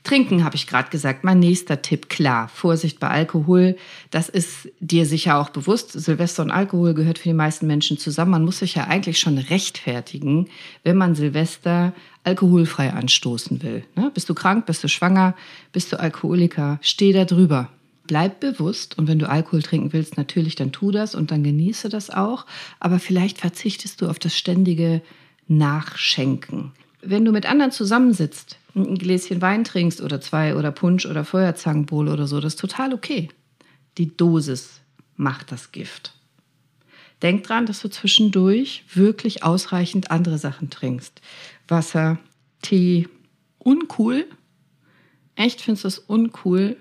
[0.06, 1.24] Trinken habe ich gerade gesagt.
[1.24, 3.76] Mein nächster Tipp, klar, Vorsicht bei Alkohol.
[4.12, 5.92] Das ist dir sicher auch bewusst.
[5.92, 8.32] Silvester und Alkohol gehört für die meisten Menschen zusammen.
[8.32, 10.48] Man muss sich ja eigentlich schon rechtfertigen,
[10.84, 13.84] wenn man Silvester alkoholfrei anstoßen will.
[13.96, 14.12] Ne?
[14.14, 15.36] Bist du krank, bist du schwanger,
[15.74, 17.70] bist du Alkoholiker, steh da drüber.
[18.08, 21.90] Bleib bewusst und wenn du Alkohol trinken willst, natürlich, dann tu das und dann genieße
[21.90, 22.46] das auch.
[22.80, 25.02] Aber vielleicht verzichtest du auf das ständige
[25.48, 26.72] Nachschenken.
[27.08, 32.12] Wenn du mit anderen zusammensitzt, ein Gläschen Wein trinkst oder zwei oder Punsch oder Feuerzangenbowle
[32.12, 33.30] oder so, das ist total okay.
[34.00, 34.82] Die Dosis
[35.16, 36.14] macht das Gift.
[37.22, 41.22] Denk dran, dass du zwischendurch wirklich ausreichend andere Sachen trinkst.
[41.68, 42.18] Wasser,
[42.62, 43.08] Tee,
[43.60, 44.26] uncool.
[45.36, 46.76] Echt findest du das uncool?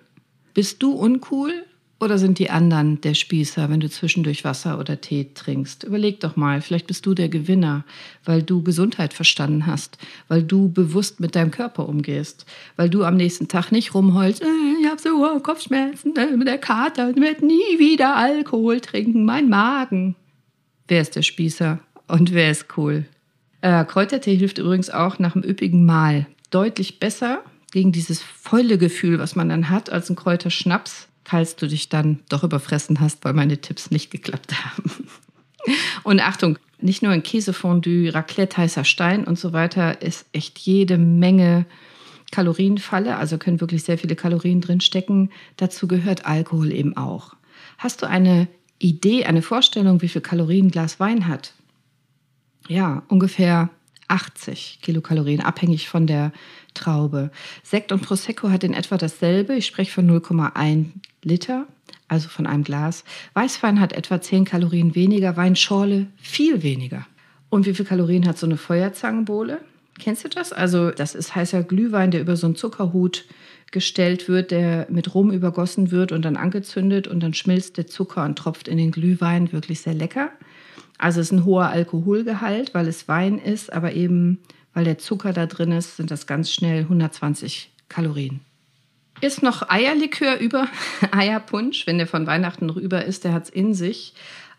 [0.55, 1.67] Bist du uncool?
[2.01, 5.85] Oder sind die anderen der Spießer, wenn du zwischendurch Wasser oder Tee trinkst?
[5.85, 7.85] Überleg doch mal, vielleicht bist du der Gewinner,
[8.25, 9.97] weil du Gesundheit verstanden hast,
[10.29, 14.47] weil du bewusst mit deinem Körper umgehst, weil du am nächsten Tag nicht rumheulst, äh,
[14.83, 20.17] ich habe so Kopfschmerzen äh, mit der Kater, werde nie wieder Alkohol trinken, mein Magen.
[20.89, 21.79] Wer ist der Spießer
[22.09, 23.07] und wer ist cool?
[23.61, 29.19] Äh, Kräutertee hilft übrigens auch nach einem üppigen Mahl deutlich besser gegen dieses volle Gefühl,
[29.19, 33.33] was man dann hat, als ein Kräuterschnaps falls du dich dann doch überfressen hast, weil
[33.33, 35.09] meine Tipps nicht geklappt haben.
[36.03, 40.99] Und Achtung, nicht nur in Käsefondue, Raclette, heißer Stein und so weiter ist echt jede
[40.99, 41.65] Menge
[42.31, 45.31] Kalorienfalle, also können wirklich sehr viele Kalorien drin stecken.
[45.57, 47.37] Dazu gehört Alkohol eben auch.
[47.79, 51.55] Hast du eine Idee, eine Vorstellung, wie viel Kalorien ein Glas Wein hat?
[52.69, 53.71] Ja, ungefähr
[54.09, 56.33] 80 Kilokalorien, abhängig von der
[56.75, 57.31] Traube.
[57.63, 59.55] Sekt und Prosecco hat in etwa dasselbe.
[59.55, 60.87] Ich spreche von 0,1
[61.25, 61.67] Liter,
[62.09, 63.05] also von einem Glas.
[63.35, 67.07] Weißwein hat etwa 10 Kalorien weniger, Weinschorle viel weniger.
[67.51, 69.61] Und wie viel Kalorien hat so eine Feuerzangenbowle?
[69.99, 70.53] Kennst du das?
[70.53, 73.27] Also, das ist heißer Glühwein, der über so einen Zuckerhut
[73.71, 78.25] gestellt wird, der mit Rum übergossen wird und dann angezündet und dann schmilzt der Zucker
[78.25, 79.53] und tropft in den Glühwein.
[79.53, 80.31] Wirklich sehr lecker.
[80.99, 84.41] Also es ist ein hoher Alkoholgehalt, weil es Wein ist, aber eben
[84.75, 88.41] weil der Zucker da drin ist, sind das ganz schnell 120 Kalorien.
[89.21, 90.69] Ist noch Eierlikör über,
[91.11, 94.15] Eierpunsch, wenn der von Weihnachten rüber ist, der hat es in sich.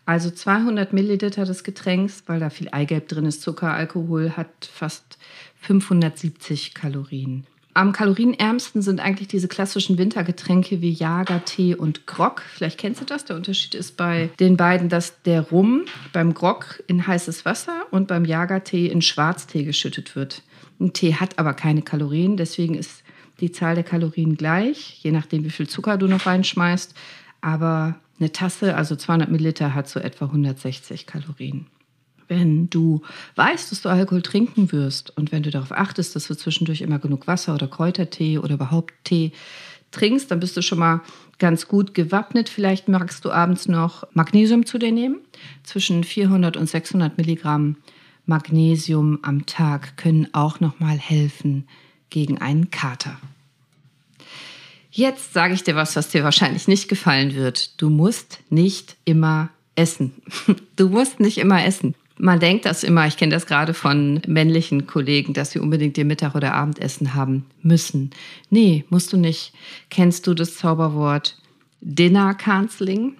[0.06, 5.18] Also 200 Milliliter des Getränks, weil da viel Eigelb drin ist, Zucker, Alkohol, hat fast
[5.62, 7.44] 570 Kalorien.
[7.74, 12.40] Am kalorienärmsten sind eigentlich diese klassischen Wintergetränke wie Jager, Tee und Grog.
[12.54, 13.26] Vielleicht kennst du das.
[13.26, 18.08] Der Unterschied ist bei den beiden, dass der Rum beim Grog in heißes Wasser und
[18.08, 20.42] beim Jagertee in Schwarztee geschüttet wird.
[20.80, 23.02] Ein Tee hat aber keine Kalorien, deswegen ist
[23.40, 26.94] die Zahl der Kalorien gleich, je nachdem, wie viel Zucker du noch reinschmeißt.
[27.40, 31.66] Aber eine Tasse, also 200 Milliliter, hat so etwa 160 Kalorien
[32.28, 33.02] wenn du
[33.36, 36.98] weißt, dass du Alkohol trinken wirst und wenn du darauf achtest, dass du zwischendurch immer
[36.98, 39.32] genug Wasser oder Kräutertee oder überhaupt Tee
[39.90, 41.00] trinkst, dann bist du schon mal
[41.38, 42.48] ganz gut gewappnet.
[42.48, 45.20] Vielleicht magst du abends noch Magnesium zu dir nehmen.
[45.62, 47.76] Zwischen 400 und 600 Milligramm
[48.26, 51.66] Magnesium am Tag können auch noch mal helfen
[52.10, 53.18] gegen einen Kater.
[54.90, 57.80] Jetzt sage ich dir was, was dir wahrscheinlich nicht gefallen wird.
[57.80, 60.12] Du musst nicht immer essen.
[60.76, 61.94] Du musst nicht immer essen.
[62.18, 66.04] Man denkt das immer, ich kenne das gerade von männlichen Kollegen, dass sie unbedingt ihr
[66.04, 68.10] Mittag- oder Abendessen haben müssen.
[68.50, 69.52] Nee, musst du nicht.
[69.88, 71.38] Kennst du das Zauberwort
[71.80, 73.16] Dinner Canceling?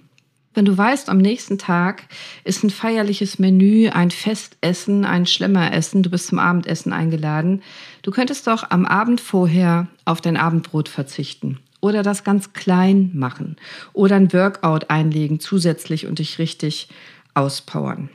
[0.57, 2.05] Wenn du weißt, am nächsten Tag
[2.43, 7.63] ist ein feierliches Menü, ein Festessen, ein Schlemmeressen, du bist zum Abendessen eingeladen,
[8.01, 13.57] du könntest doch am Abend vorher auf dein Abendbrot verzichten oder das ganz klein machen
[13.93, 16.89] oder ein Workout einlegen zusätzlich und dich richtig
[17.35, 18.09] auspowern.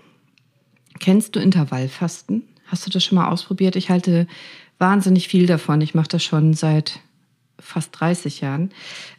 [1.00, 2.42] Kennst du Intervallfasten?
[2.66, 3.76] Hast du das schon mal ausprobiert?
[3.76, 4.26] Ich halte
[4.80, 5.80] wahnsinnig viel davon.
[5.82, 7.02] Ich mache das schon seit
[7.60, 8.72] fast 30 Jahren.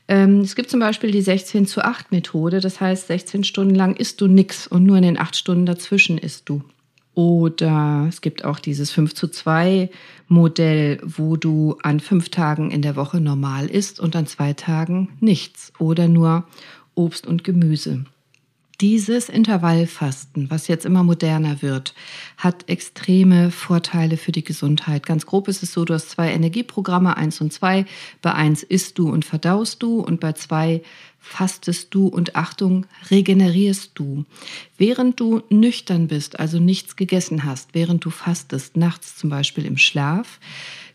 [0.09, 2.61] Ähm, es gibt zum Beispiel die 16 zu 8 Methode.
[2.61, 6.19] Das heißt, 16 Stunden lang isst du nichts und nur in den 8 Stunden dazwischen
[6.19, 6.62] isst du.
[7.15, 9.91] Oder es gibt auch dieses 5 zu 2
[10.29, 15.11] Modell, wo du an fünf Tagen in der Woche normal isst und an zwei Tagen
[15.21, 16.45] nichts oder nur
[16.95, 18.05] Obst und Gemüse.
[18.83, 21.95] Dieses Intervallfasten, was jetzt immer moderner wird,
[22.37, 25.07] hat extreme Vorteile für die Gesundheit.
[25.07, 27.87] Ganz grob ist es so, du hast zwei Energieprogramme, eins und zwei.
[28.23, 30.83] Bei eins isst du und verdaust du und bei zwei
[31.21, 34.25] fastest du und Achtung, regenerierst du.
[34.79, 39.79] Während du nüchtern bist, also nichts gegessen hast, während du fastest, nachts zum Beispiel im
[39.79, 40.40] Schlaf,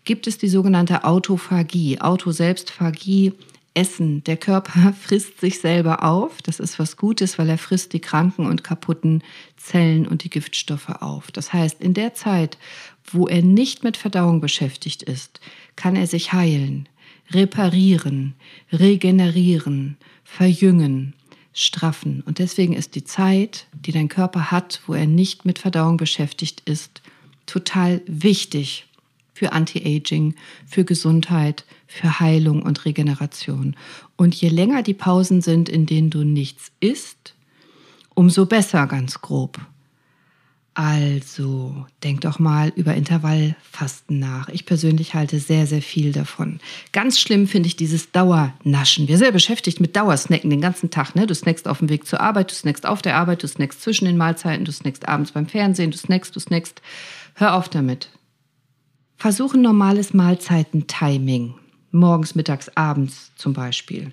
[0.04, 2.02] gibt es die sogenannte Autophagie.
[2.02, 3.32] Autoselbstphagie
[3.78, 4.24] Essen.
[4.24, 6.42] Der Körper frisst sich selber auf.
[6.42, 9.24] Das ist was Gutes, weil er frisst die kranken und kaputten
[9.56, 11.32] Zellen und die Giftstoffe auf.
[11.32, 12.58] Das heißt, in der Zeit,
[13.06, 15.40] wo er nicht mit Verdauung beschäftigt ist,
[15.76, 16.90] kann er sich heilen,
[17.30, 18.34] reparieren,
[18.72, 21.13] regenerieren, verjüngen,
[21.54, 22.24] straffen.
[22.26, 26.63] Und deswegen ist die Zeit, die dein Körper hat, wo er nicht mit Verdauung beschäftigt
[26.66, 27.02] ist,
[27.46, 28.88] total wichtig
[29.34, 30.34] für Anti-Aging,
[30.66, 33.76] für Gesundheit, für Heilung und Regeneration.
[34.15, 37.34] Und je länger die Pausen sind, in denen du nichts isst,
[38.13, 39.60] umso besser ganz grob.
[40.80, 44.47] Also, denk doch mal über Intervallfasten nach.
[44.50, 46.60] Ich persönlich halte sehr, sehr viel davon.
[46.91, 49.08] Ganz schlimm finde ich dieses Dauernaschen.
[49.08, 51.15] Wir sind sehr beschäftigt mit Dauersnacken den ganzen Tag.
[51.15, 51.26] Ne?
[51.26, 54.06] Du snackst auf dem Weg zur Arbeit, du snackst auf der Arbeit, du snackst zwischen
[54.06, 56.80] den Mahlzeiten, du snackst abends beim Fernsehen, du snackst, du snackst.
[57.34, 58.12] Hör auf damit.
[59.15, 61.56] Versuche normales Mahlzeitentiming.
[61.91, 64.12] Morgens, mittags, abends zum Beispiel.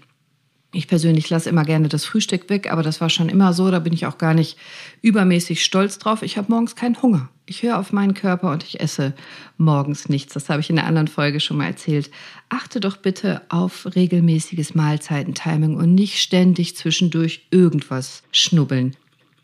[0.75, 3.79] Ich persönlich lasse immer gerne das Frühstück weg, aber das war schon immer so, da
[3.79, 4.59] bin ich auch gar nicht
[5.03, 6.23] übermäßig stolz drauf.
[6.23, 7.29] Ich habe morgens keinen Hunger.
[7.47, 9.15] Ich höre auf meinen Körper und ich esse
[9.57, 10.35] morgens nichts.
[10.35, 12.11] Das habe ich in einer anderen Folge schon mal erzählt.
[12.49, 18.97] Achte doch bitte auf regelmäßiges Mahlzeitentiming und nicht ständig zwischendurch irgendwas schnubbeln.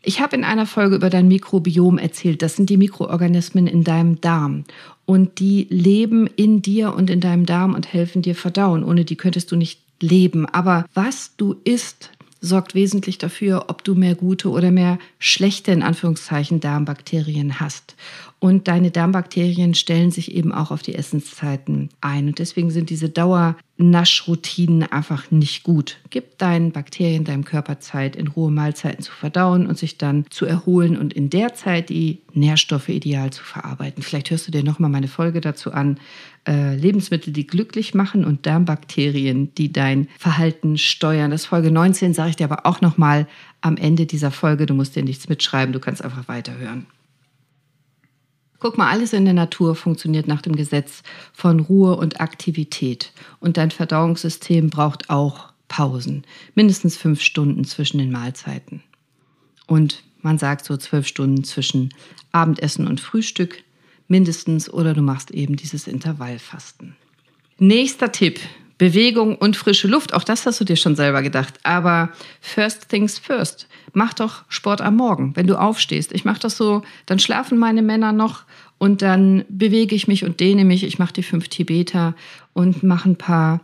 [0.03, 2.41] Ich habe in einer Folge über dein Mikrobiom erzählt.
[2.41, 4.63] Das sind die Mikroorganismen in deinem Darm.
[5.05, 8.83] Und die leben in dir und in deinem Darm und helfen dir verdauen.
[8.83, 10.47] Ohne die könntest du nicht leben.
[10.47, 12.09] Aber was du isst,
[12.39, 17.95] sorgt wesentlich dafür, ob du mehr gute oder mehr schlechte, in Anführungszeichen, Darmbakterien hast.
[18.43, 22.25] Und deine Darmbakterien stellen sich eben auch auf die Essenszeiten ein.
[22.29, 25.99] Und deswegen sind diese Dauernaschroutinen einfach nicht gut.
[26.09, 30.47] Gib deinen Bakterien, deinem Körper Zeit, in Ruhe Mahlzeiten zu verdauen und sich dann zu
[30.47, 34.01] erholen und in der Zeit die Nährstoffe ideal zu verarbeiten.
[34.01, 35.99] Vielleicht hörst du dir nochmal meine Folge dazu an.
[36.47, 41.29] Äh, Lebensmittel, die glücklich machen und Darmbakterien, die dein Verhalten steuern.
[41.29, 43.27] Das Folge 19 sage ich dir aber auch nochmal
[43.61, 44.65] am Ende dieser Folge.
[44.65, 46.87] Du musst dir nichts mitschreiben, du kannst einfach weiterhören.
[48.61, 51.01] Guck mal, alles in der Natur funktioniert nach dem Gesetz
[51.33, 53.11] von Ruhe und Aktivität.
[53.39, 56.25] Und dein Verdauungssystem braucht auch Pausen.
[56.53, 58.83] Mindestens fünf Stunden zwischen den Mahlzeiten.
[59.65, 61.89] Und man sagt so zwölf Stunden zwischen
[62.31, 63.63] Abendessen und Frühstück
[64.07, 64.71] mindestens.
[64.71, 66.95] Oder du machst eben dieses Intervallfasten.
[67.57, 68.39] Nächster Tipp.
[68.81, 71.53] Bewegung und frische Luft, auch das hast du dir schon selber gedacht.
[71.61, 73.67] Aber first things first.
[73.93, 76.11] Mach doch Sport am Morgen, wenn du aufstehst.
[76.13, 78.41] Ich mache das so, dann schlafen meine Männer noch
[78.79, 80.83] und dann bewege ich mich und dehne mich.
[80.83, 82.15] Ich mache die fünf Tibeter
[82.53, 83.61] und mache ein paar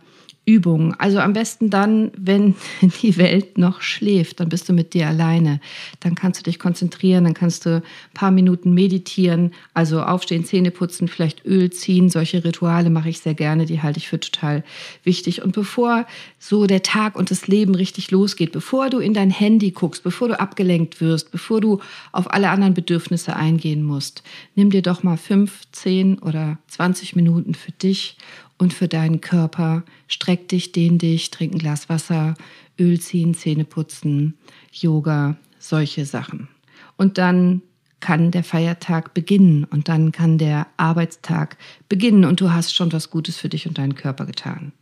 [0.48, 0.94] Übungen.
[0.98, 2.54] Also am besten dann, wenn
[3.02, 5.60] die Welt noch schläft, dann bist du mit dir alleine.
[6.00, 7.82] Dann kannst du dich konzentrieren, dann kannst du ein
[8.14, 12.08] paar Minuten meditieren, also aufstehen, Zähne putzen, vielleicht Öl ziehen.
[12.08, 14.64] Solche Rituale mache ich sehr gerne, die halte ich für total
[15.04, 15.42] wichtig.
[15.42, 16.06] Und bevor
[16.38, 20.28] so der Tag und das Leben richtig losgeht, bevor du in dein Handy guckst, bevor
[20.28, 21.80] du abgelenkt wirst, bevor du
[22.10, 24.22] auf alle anderen Bedürfnisse eingehen musst,
[24.54, 28.16] nimm dir doch mal fünf, zehn oder 20 Minuten für dich
[28.58, 29.84] und für deinen Körper.
[30.08, 32.34] Streck dich, dehn dich, trink ein Glas Wasser,
[32.78, 34.34] Öl ziehen, Zähne putzen,
[34.72, 36.48] Yoga, solche Sachen.
[36.96, 37.62] Und dann
[38.00, 41.56] kann der Feiertag beginnen und dann kann der Arbeitstag
[41.88, 44.72] beginnen und du hast schon was Gutes für dich und deinen Körper getan.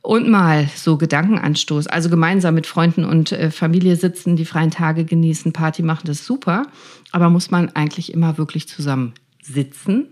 [0.00, 5.04] Und mal so Gedankenanstoß, also gemeinsam mit Freunden und äh, Familie sitzen, die freien Tage
[5.04, 6.66] genießen, Party machen, das ist super,
[7.12, 10.06] aber muss man eigentlich immer wirklich zusammen sitzen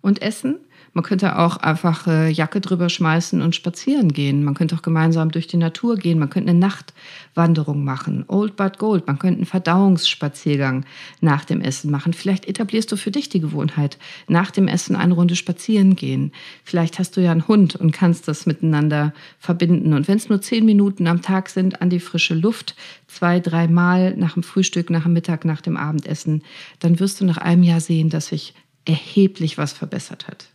[0.00, 0.58] und essen?
[0.92, 4.44] Man könnte auch einfach äh, Jacke drüber schmeißen und spazieren gehen.
[4.44, 6.18] Man könnte auch gemeinsam durch die Natur gehen.
[6.18, 8.24] Man könnte eine Nachtwanderung machen.
[8.28, 9.06] Old but Gold.
[9.06, 10.84] Man könnte einen Verdauungsspaziergang
[11.20, 12.12] nach dem Essen machen.
[12.12, 16.32] Vielleicht etablierst du für dich die Gewohnheit, nach dem Essen eine Runde spazieren gehen.
[16.64, 19.92] Vielleicht hast du ja einen Hund und kannst das miteinander verbinden.
[19.92, 22.74] Und wenn es nur zehn Minuten am Tag sind, an die frische Luft,
[23.06, 26.42] zwei, dreimal nach dem Frühstück, nach dem Mittag, nach dem Abendessen,
[26.78, 30.48] dann wirst du nach einem Jahr sehen, dass sich erheblich was verbessert hat.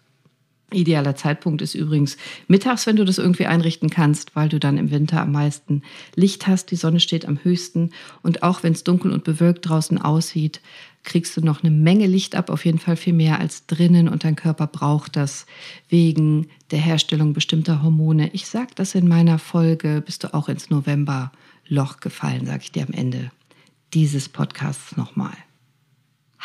[0.71, 4.91] Idealer Zeitpunkt ist übrigens mittags, wenn du das irgendwie einrichten kannst, weil du dann im
[4.91, 5.83] Winter am meisten
[6.15, 6.71] Licht hast.
[6.71, 10.61] Die Sonne steht am höchsten und auch wenn es dunkel und bewölkt draußen aussieht,
[11.03, 14.23] kriegst du noch eine Menge Licht ab, auf jeden Fall viel mehr als drinnen und
[14.23, 15.45] dein Körper braucht das
[15.89, 18.29] wegen der Herstellung bestimmter Hormone.
[18.33, 22.83] Ich sag das in meiner Folge, bist du auch ins Novemberloch gefallen, sage ich dir
[22.83, 23.31] am Ende
[23.93, 25.35] dieses Podcasts nochmal.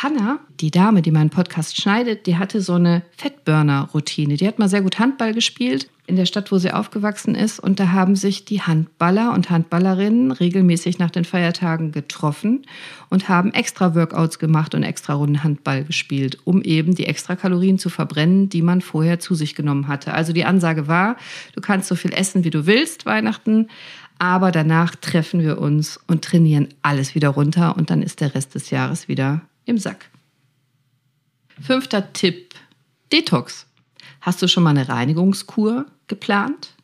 [0.00, 4.37] Hanna, die Dame, die meinen Podcast schneidet, die hatte so eine Fettburner-Routine.
[4.37, 7.58] Die hat mal sehr gut Handball gespielt in der Stadt, wo sie aufgewachsen ist.
[7.58, 12.62] Und da haben sich die Handballer und Handballerinnen regelmäßig nach den Feiertagen getroffen
[13.11, 17.80] und haben extra Workouts gemacht und extra Runden Handball gespielt, um eben die extra Kalorien
[17.80, 20.14] zu verbrennen, die man vorher zu sich genommen hatte.
[20.14, 21.16] Also die Ansage war,
[21.56, 23.66] du kannst so viel essen, wie du willst, Weihnachten,
[24.20, 28.54] aber danach treffen wir uns und trainieren alles wieder runter und dann ist der Rest
[28.54, 30.11] des Jahres wieder im Sack.
[31.61, 32.54] Fünfter Tipp:
[33.12, 33.66] Detox.
[34.20, 36.74] Hast du schon mal eine Reinigungskur geplant?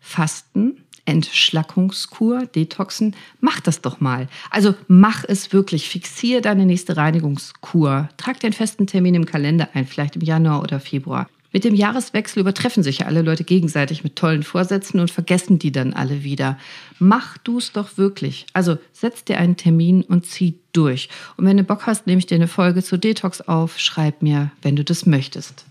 [0.00, 4.28] Fasten, Entschlackungskur, Detoxen, mach das doch mal.
[4.50, 5.88] Also mach es wirklich.
[5.88, 8.08] Fixier deine nächste Reinigungskur.
[8.16, 11.28] Trag den festen Termin im Kalender ein, vielleicht im Januar oder Februar.
[11.58, 15.72] Mit dem Jahreswechsel übertreffen sich ja alle Leute gegenseitig mit tollen Vorsätzen und vergessen die
[15.72, 16.56] dann alle wieder.
[17.00, 18.46] Mach du es doch wirklich.
[18.52, 21.08] Also setz dir einen Termin und zieh durch.
[21.36, 23.76] Und wenn du Bock hast, nehme ich dir eine Folge zu Detox auf.
[23.80, 25.64] Schreib mir, wenn du das möchtest.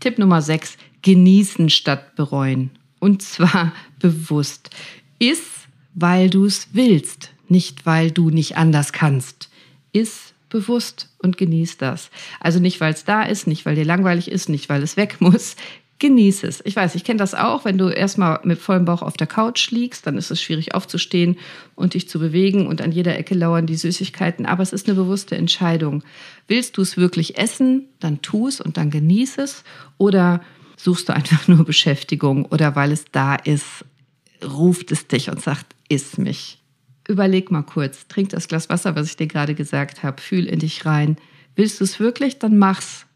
[0.00, 0.78] Tipp Nummer 6.
[1.02, 2.70] Genießen statt bereuen.
[2.98, 4.70] Und zwar bewusst.
[5.18, 5.42] Iss,
[5.92, 9.50] weil du es willst, nicht weil du nicht anders kannst.
[9.92, 12.10] Iss, bewusst und genieß das.
[12.38, 15.16] Also nicht, weil es da ist, nicht, weil dir langweilig ist, nicht, weil es weg
[15.20, 15.56] muss.
[15.98, 16.60] Genieß es.
[16.64, 19.70] Ich weiß, ich kenne das auch, wenn du erstmal mit vollem Bauch auf der Couch
[19.70, 21.38] liegst, dann ist es schwierig aufzustehen
[21.76, 24.96] und dich zu bewegen und an jeder Ecke lauern die Süßigkeiten, aber es ist eine
[24.96, 26.02] bewusste Entscheidung.
[26.48, 29.62] Willst du es wirklich essen, dann tu es und dann genieß es
[29.96, 30.42] oder
[30.76, 33.84] suchst du einfach nur Beschäftigung oder weil es da ist,
[34.44, 36.61] ruft es dich und sagt, iss mich.
[37.08, 40.60] Überleg mal kurz, trink das Glas Wasser, was ich dir gerade gesagt habe, fühl in
[40.60, 41.16] dich rein.
[41.56, 43.06] Willst du es wirklich, dann mach's.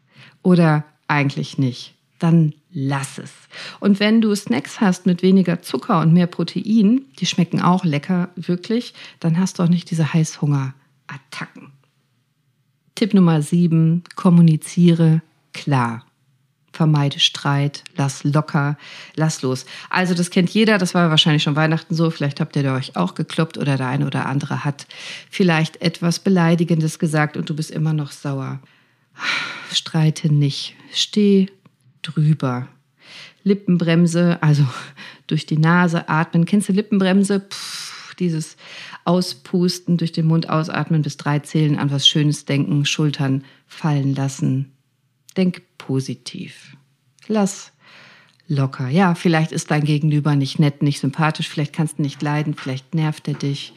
[0.43, 3.31] Oder eigentlich nicht, dann lass es.
[3.79, 8.29] Und wenn du Snacks hast mit weniger Zucker und mehr Protein, die schmecken auch lecker,
[8.35, 11.71] wirklich, dann hast du auch nicht diese Heißhungerattacken.
[12.95, 15.21] Tipp Nummer sieben, kommuniziere
[15.53, 16.06] klar.
[16.77, 18.77] Vermeide Streit, lass locker,
[19.15, 19.65] lass los.
[19.89, 23.15] Also das kennt jeder, das war wahrscheinlich schon Weihnachten so, vielleicht habt ihr euch auch
[23.15, 24.85] gekloppt oder der eine oder andere hat
[25.31, 28.59] vielleicht etwas Beleidigendes gesagt und du bist immer noch sauer.
[29.71, 31.47] Streite nicht, steh
[32.03, 32.67] drüber.
[33.43, 34.63] Lippenbremse, also
[35.25, 36.45] durch die Nase atmen.
[36.45, 37.39] Kennst du Lippenbremse?
[37.39, 38.55] Puh, dieses
[39.03, 44.73] Auspusten, durch den Mund ausatmen, bis drei zählen, an was Schönes denken, Schultern fallen lassen.
[45.35, 46.75] Denk positiv.
[47.27, 47.71] Lass
[48.47, 48.87] locker.
[48.87, 52.95] Ja, vielleicht ist dein Gegenüber nicht nett, nicht sympathisch, vielleicht kannst du nicht leiden, vielleicht
[52.95, 53.73] nervt er dich.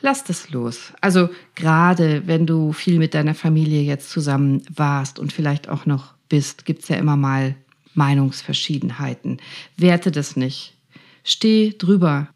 [0.00, 0.92] Lass das los.
[1.00, 6.14] Also gerade wenn du viel mit deiner Familie jetzt zusammen warst und vielleicht auch noch
[6.28, 7.54] bist, gibt es ja immer mal
[7.94, 9.38] Meinungsverschiedenheiten.
[9.76, 10.74] Werte das nicht.
[11.22, 12.28] Steh drüber.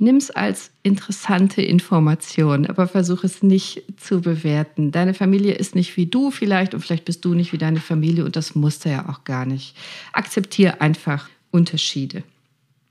[0.00, 4.92] Nimm es als interessante Information, aber versuch es nicht zu bewerten.
[4.92, 8.24] Deine Familie ist nicht wie du vielleicht und vielleicht bist du nicht wie deine Familie
[8.24, 9.76] und das musst du ja auch gar nicht.
[10.12, 12.22] Akzeptiere einfach Unterschiede.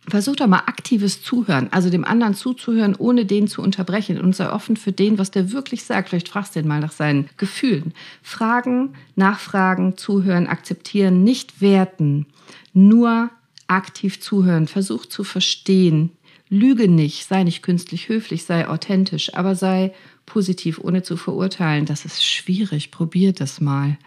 [0.09, 4.49] Versuch doch mal aktives Zuhören, also dem anderen zuzuhören, ohne den zu unterbrechen und sei
[4.49, 6.09] offen für den, was der wirklich sagt.
[6.09, 7.93] Vielleicht fragst du ihn mal nach seinen Gefühlen.
[8.21, 12.25] Fragen, nachfragen, zuhören, akzeptieren, nicht werten,
[12.73, 13.29] nur
[13.67, 14.67] aktiv zuhören.
[14.67, 16.11] Versuch zu verstehen,
[16.49, 19.93] Lüge nicht, sei nicht künstlich höflich, sei authentisch, aber sei
[20.25, 21.85] positiv, ohne zu verurteilen.
[21.85, 22.91] Das ist schwierig.
[22.91, 23.97] Probier das mal.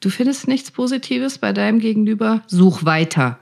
[0.00, 2.42] Du findest nichts Positives bei deinem Gegenüber?
[2.48, 3.38] Such weiter.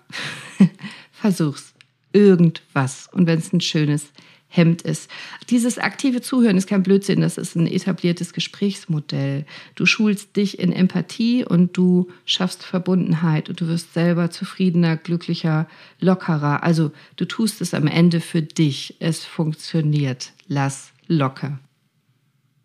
[1.12, 1.72] Versuch's.
[2.12, 3.08] Irgendwas.
[3.12, 4.12] Und wenn es ein schönes
[4.53, 5.09] Hemd ist.
[5.48, 9.46] Dieses aktive Zuhören ist kein Blödsinn, das ist ein etabliertes Gesprächsmodell.
[9.76, 15.68] Du schulst dich in Empathie und du schaffst Verbundenheit und du wirst selber zufriedener, glücklicher,
[16.01, 16.64] lockerer.
[16.64, 18.96] Also du tust es am Ende für dich.
[18.98, 20.32] Es funktioniert.
[20.48, 21.61] Lass locker.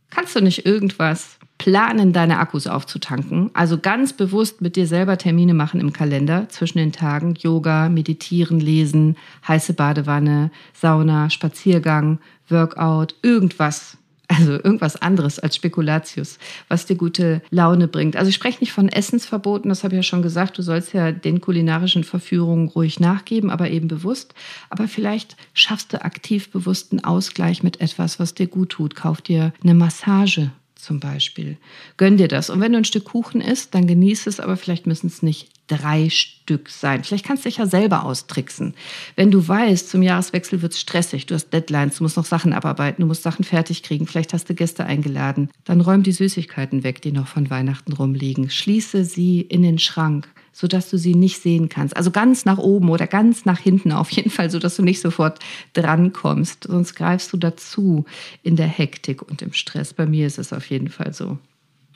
[0.09, 3.49] Kannst du nicht irgendwas planen, deine Akkus aufzutanken.
[3.53, 7.35] Also ganz bewusst mit dir selber Termine machen im Kalender zwischen den Tagen.
[7.35, 13.97] Yoga, Meditieren, Lesen, heiße Badewanne, Sauna, Spaziergang, Workout, irgendwas.
[14.27, 18.15] Also irgendwas anderes als Spekulatius, was dir gute Laune bringt.
[18.15, 20.57] Also ich spreche nicht von Essensverboten, das habe ich ja schon gesagt.
[20.57, 24.33] Du sollst ja den kulinarischen Verführungen ruhig nachgeben, aber eben bewusst.
[24.71, 28.95] Aber vielleicht schaffst du aktiv bewussten Ausgleich mit etwas, was dir gut tut.
[28.95, 30.49] Kauf dir eine Massage
[30.85, 31.57] zum Beispiel.
[31.97, 32.49] Gönn dir das.
[32.49, 35.49] Und wenn du ein Stück Kuchen isst, dann genieß es, aber vielleicht müssen es nicht
[35.67, 37.03] drei Stück sein.
[37.03, 38.75] Vielleicht kannst du dich ja selber austricksen.
[39.15, 42.53] Wenn du weißt, zum Jahreswechsel wird es stressig, du hast Deadlines, du musst noch Sachen
[42.53, 46.83] abarbeiten, du musst Sachen fertig kriegen, vielleicht hast du Gäste eingeladen, dann räum die Süßigkeiten
[46.83, 48.51] weg, die noch von Weihnachten rumliegen.
[48.51, 51.97] Schließe sie in den Schrank sodass du sie nicht sehen kannst.
[51.97, 55.39] Also ganz nach oben oder ganz nach hinten auf jeden Fall, sodass du nicht sofort
[55.73, 56.67] drankommst.
[56.69, 58.05] Sonst greifst du dazu
[58.41, 59.93] in der Hektik und im Stress.
[59.93, 61.37] Bei mir ist es auf jeden Fall so.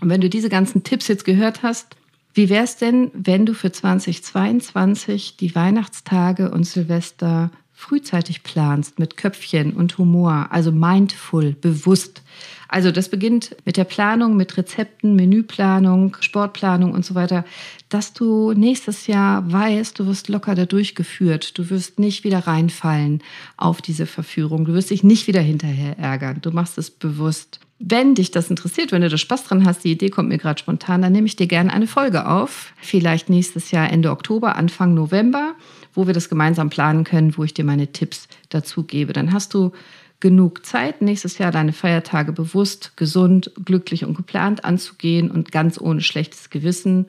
[0.02, 1.96] Und wenn du diese ganzen Tipps jetzt gehört hast,
[2.34, 9.16] wie wäre es denn, wenn du für 2022 die Weihnachtstage und Silvester frühzeitig planst mit
[9.16, 12.22] Köpfchen und Humor, also mindful, bewusst.
[12.68, 17.46] Also das beginnt mit der Planung, mit Rezepten, Menüplanung, Sportplanung und so weiter,
[17.88, 23.24] dass du nächstes Jahr weißt, du wirst locker da durchgeführt, du wirst nicht wieder reinfallen
[23.56, 27.62] auf diese Verführung, du wirst dich nicht wieder hinterher ärgern, du machst es bewusst.
[27.80, 30.60] Wenn dich das interessiert, wenn du da Spaß dran hast, die Idee kommt mir gerade
[30.60, 32.74] spontan, dann nehme ich dir gerne eine Folge auf.
[32.82, 35.56] Vielleicht nächstes Jahr Ende Oktober, Anfang November
[35.94, 39.14] wo wir das gemeinsam planen können, wo ich dir meine Tipps dazu gebe.
[39.14, 39.72] Dann hast du
[40.20, 46.02] genug Zeit, nächstes Jahr deine Feiertage bewusst, gesund, glücklich und geplant anzugehen und ganz ohne
[46.02, 47.08] schlechtes Gewissen.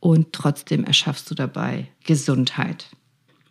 [0.00, 2.88] Und trotzdem erschaffst du dabei Gesundheit.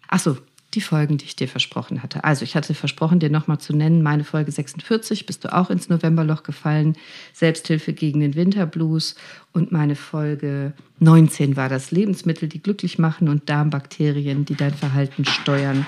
[0.08, 0.38] Achso,
[0.74, 2.24] die Folgen, die ich dir versprochen hatte.
[2.24, 5.90] Also ich hatte versprochen, dir nochmal zu nennen, meine Folge 46, bist du auch ins
[5.90, 6.96] Novemberloch gefallen,
[7.34, 9.16] Selbsthilfe gegen den Winterblues
[9.52, 15.26] und meine Folge 19 war das Lebensmittel, die glücklich machen und Darmbakterien, die dein Verhalten
[15.26, 15.86] steuern.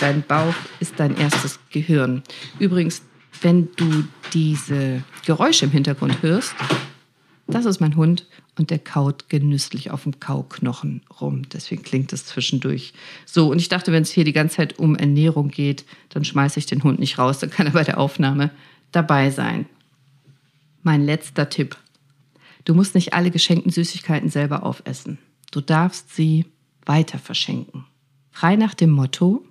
[0.00, 2.22] Dein Bauch ist dein erstes Gehirn.
[2.58, 3.02] Übrigens,
[3.42, 6.54] wenn du diese Geräusche im Hintergrund hörst,
[7.46, 8.26] das ist mein Hund
[8.56, 11.42] und der kaut genüsslich auf dem Kauknochen rum.
[11.52, 12.92] Deswegen klingt es zwischendurch
[13.26, 13.50] so.
[13.50, 16.66] Und ich dachte, wenn es hier die ganze Zeit um Ernährung geht, dann schmeiße ich
[16.66, 18.50] den Hund nicht raus, dann kann er bei der Aufnahme
[18.92, 19.66] dabei sein.
[20.82, 21.76] Mein letzter Tipp.
[22.64, 25.18] Du musst nicht alle geschenkten Süßigkeiten selber aufessen.
[25.50, 26.46] Du darfst sie
[26.86, 27.84] weiter verschenken.
[28.30, 29.44] Frei nach dem Motto,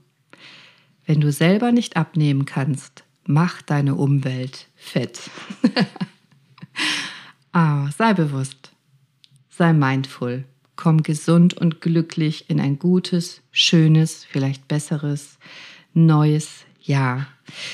[1.06, 5.20] wenn du selber nicht abnehmen kannst, mach deine Umwelt fett.
[7.52, 8.63] ah, sei bewusst.
[9.64, 10.44] Sei mindful.
[10.76, 15.38] Komm gesund und glücklich in ein gutes, schönes, vielleicht besseres,
[15.94, 17.28] neues Jahr.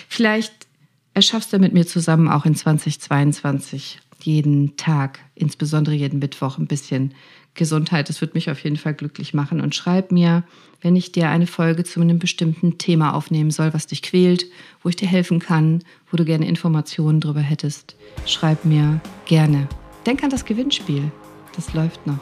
[0.08, 0.68] Vielleicht
[1.16, 7.16] erschaffst du mit mir zusammen auch in 2022 jeden Tag, insbesondere jeden Mittwoch, ein bisschen
[7.56, 8.08] Gesundheit.
[8.08, 9.60] Das wird mich auf jeden Fall glücklich machen.
[9.60, 10.44] Und schreib mir,
[10.82, 14.46] wenn ich dir eine Folge zu einem bestimmten Thema aufnehmen soll, was dich quält,
[14.84, 17.96] wo ich dir helfen kann, wo du gerne Informationen darüber hättest.
[18.28, 19.68] Schreib mir gerne.
[20.06, 21.12] Denk an das Gewinnspiel.
[21.56, 22.20] Das läuft noch.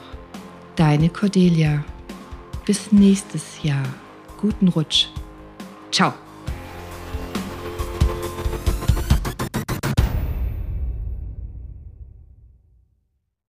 [0.76, 1.84] Deine Cordelia.
[2.64, 3.84] Bis nächstes Jahr.
[4.40, 5.06] Guten Rutsch.
[5.90, 6.14] Ciao.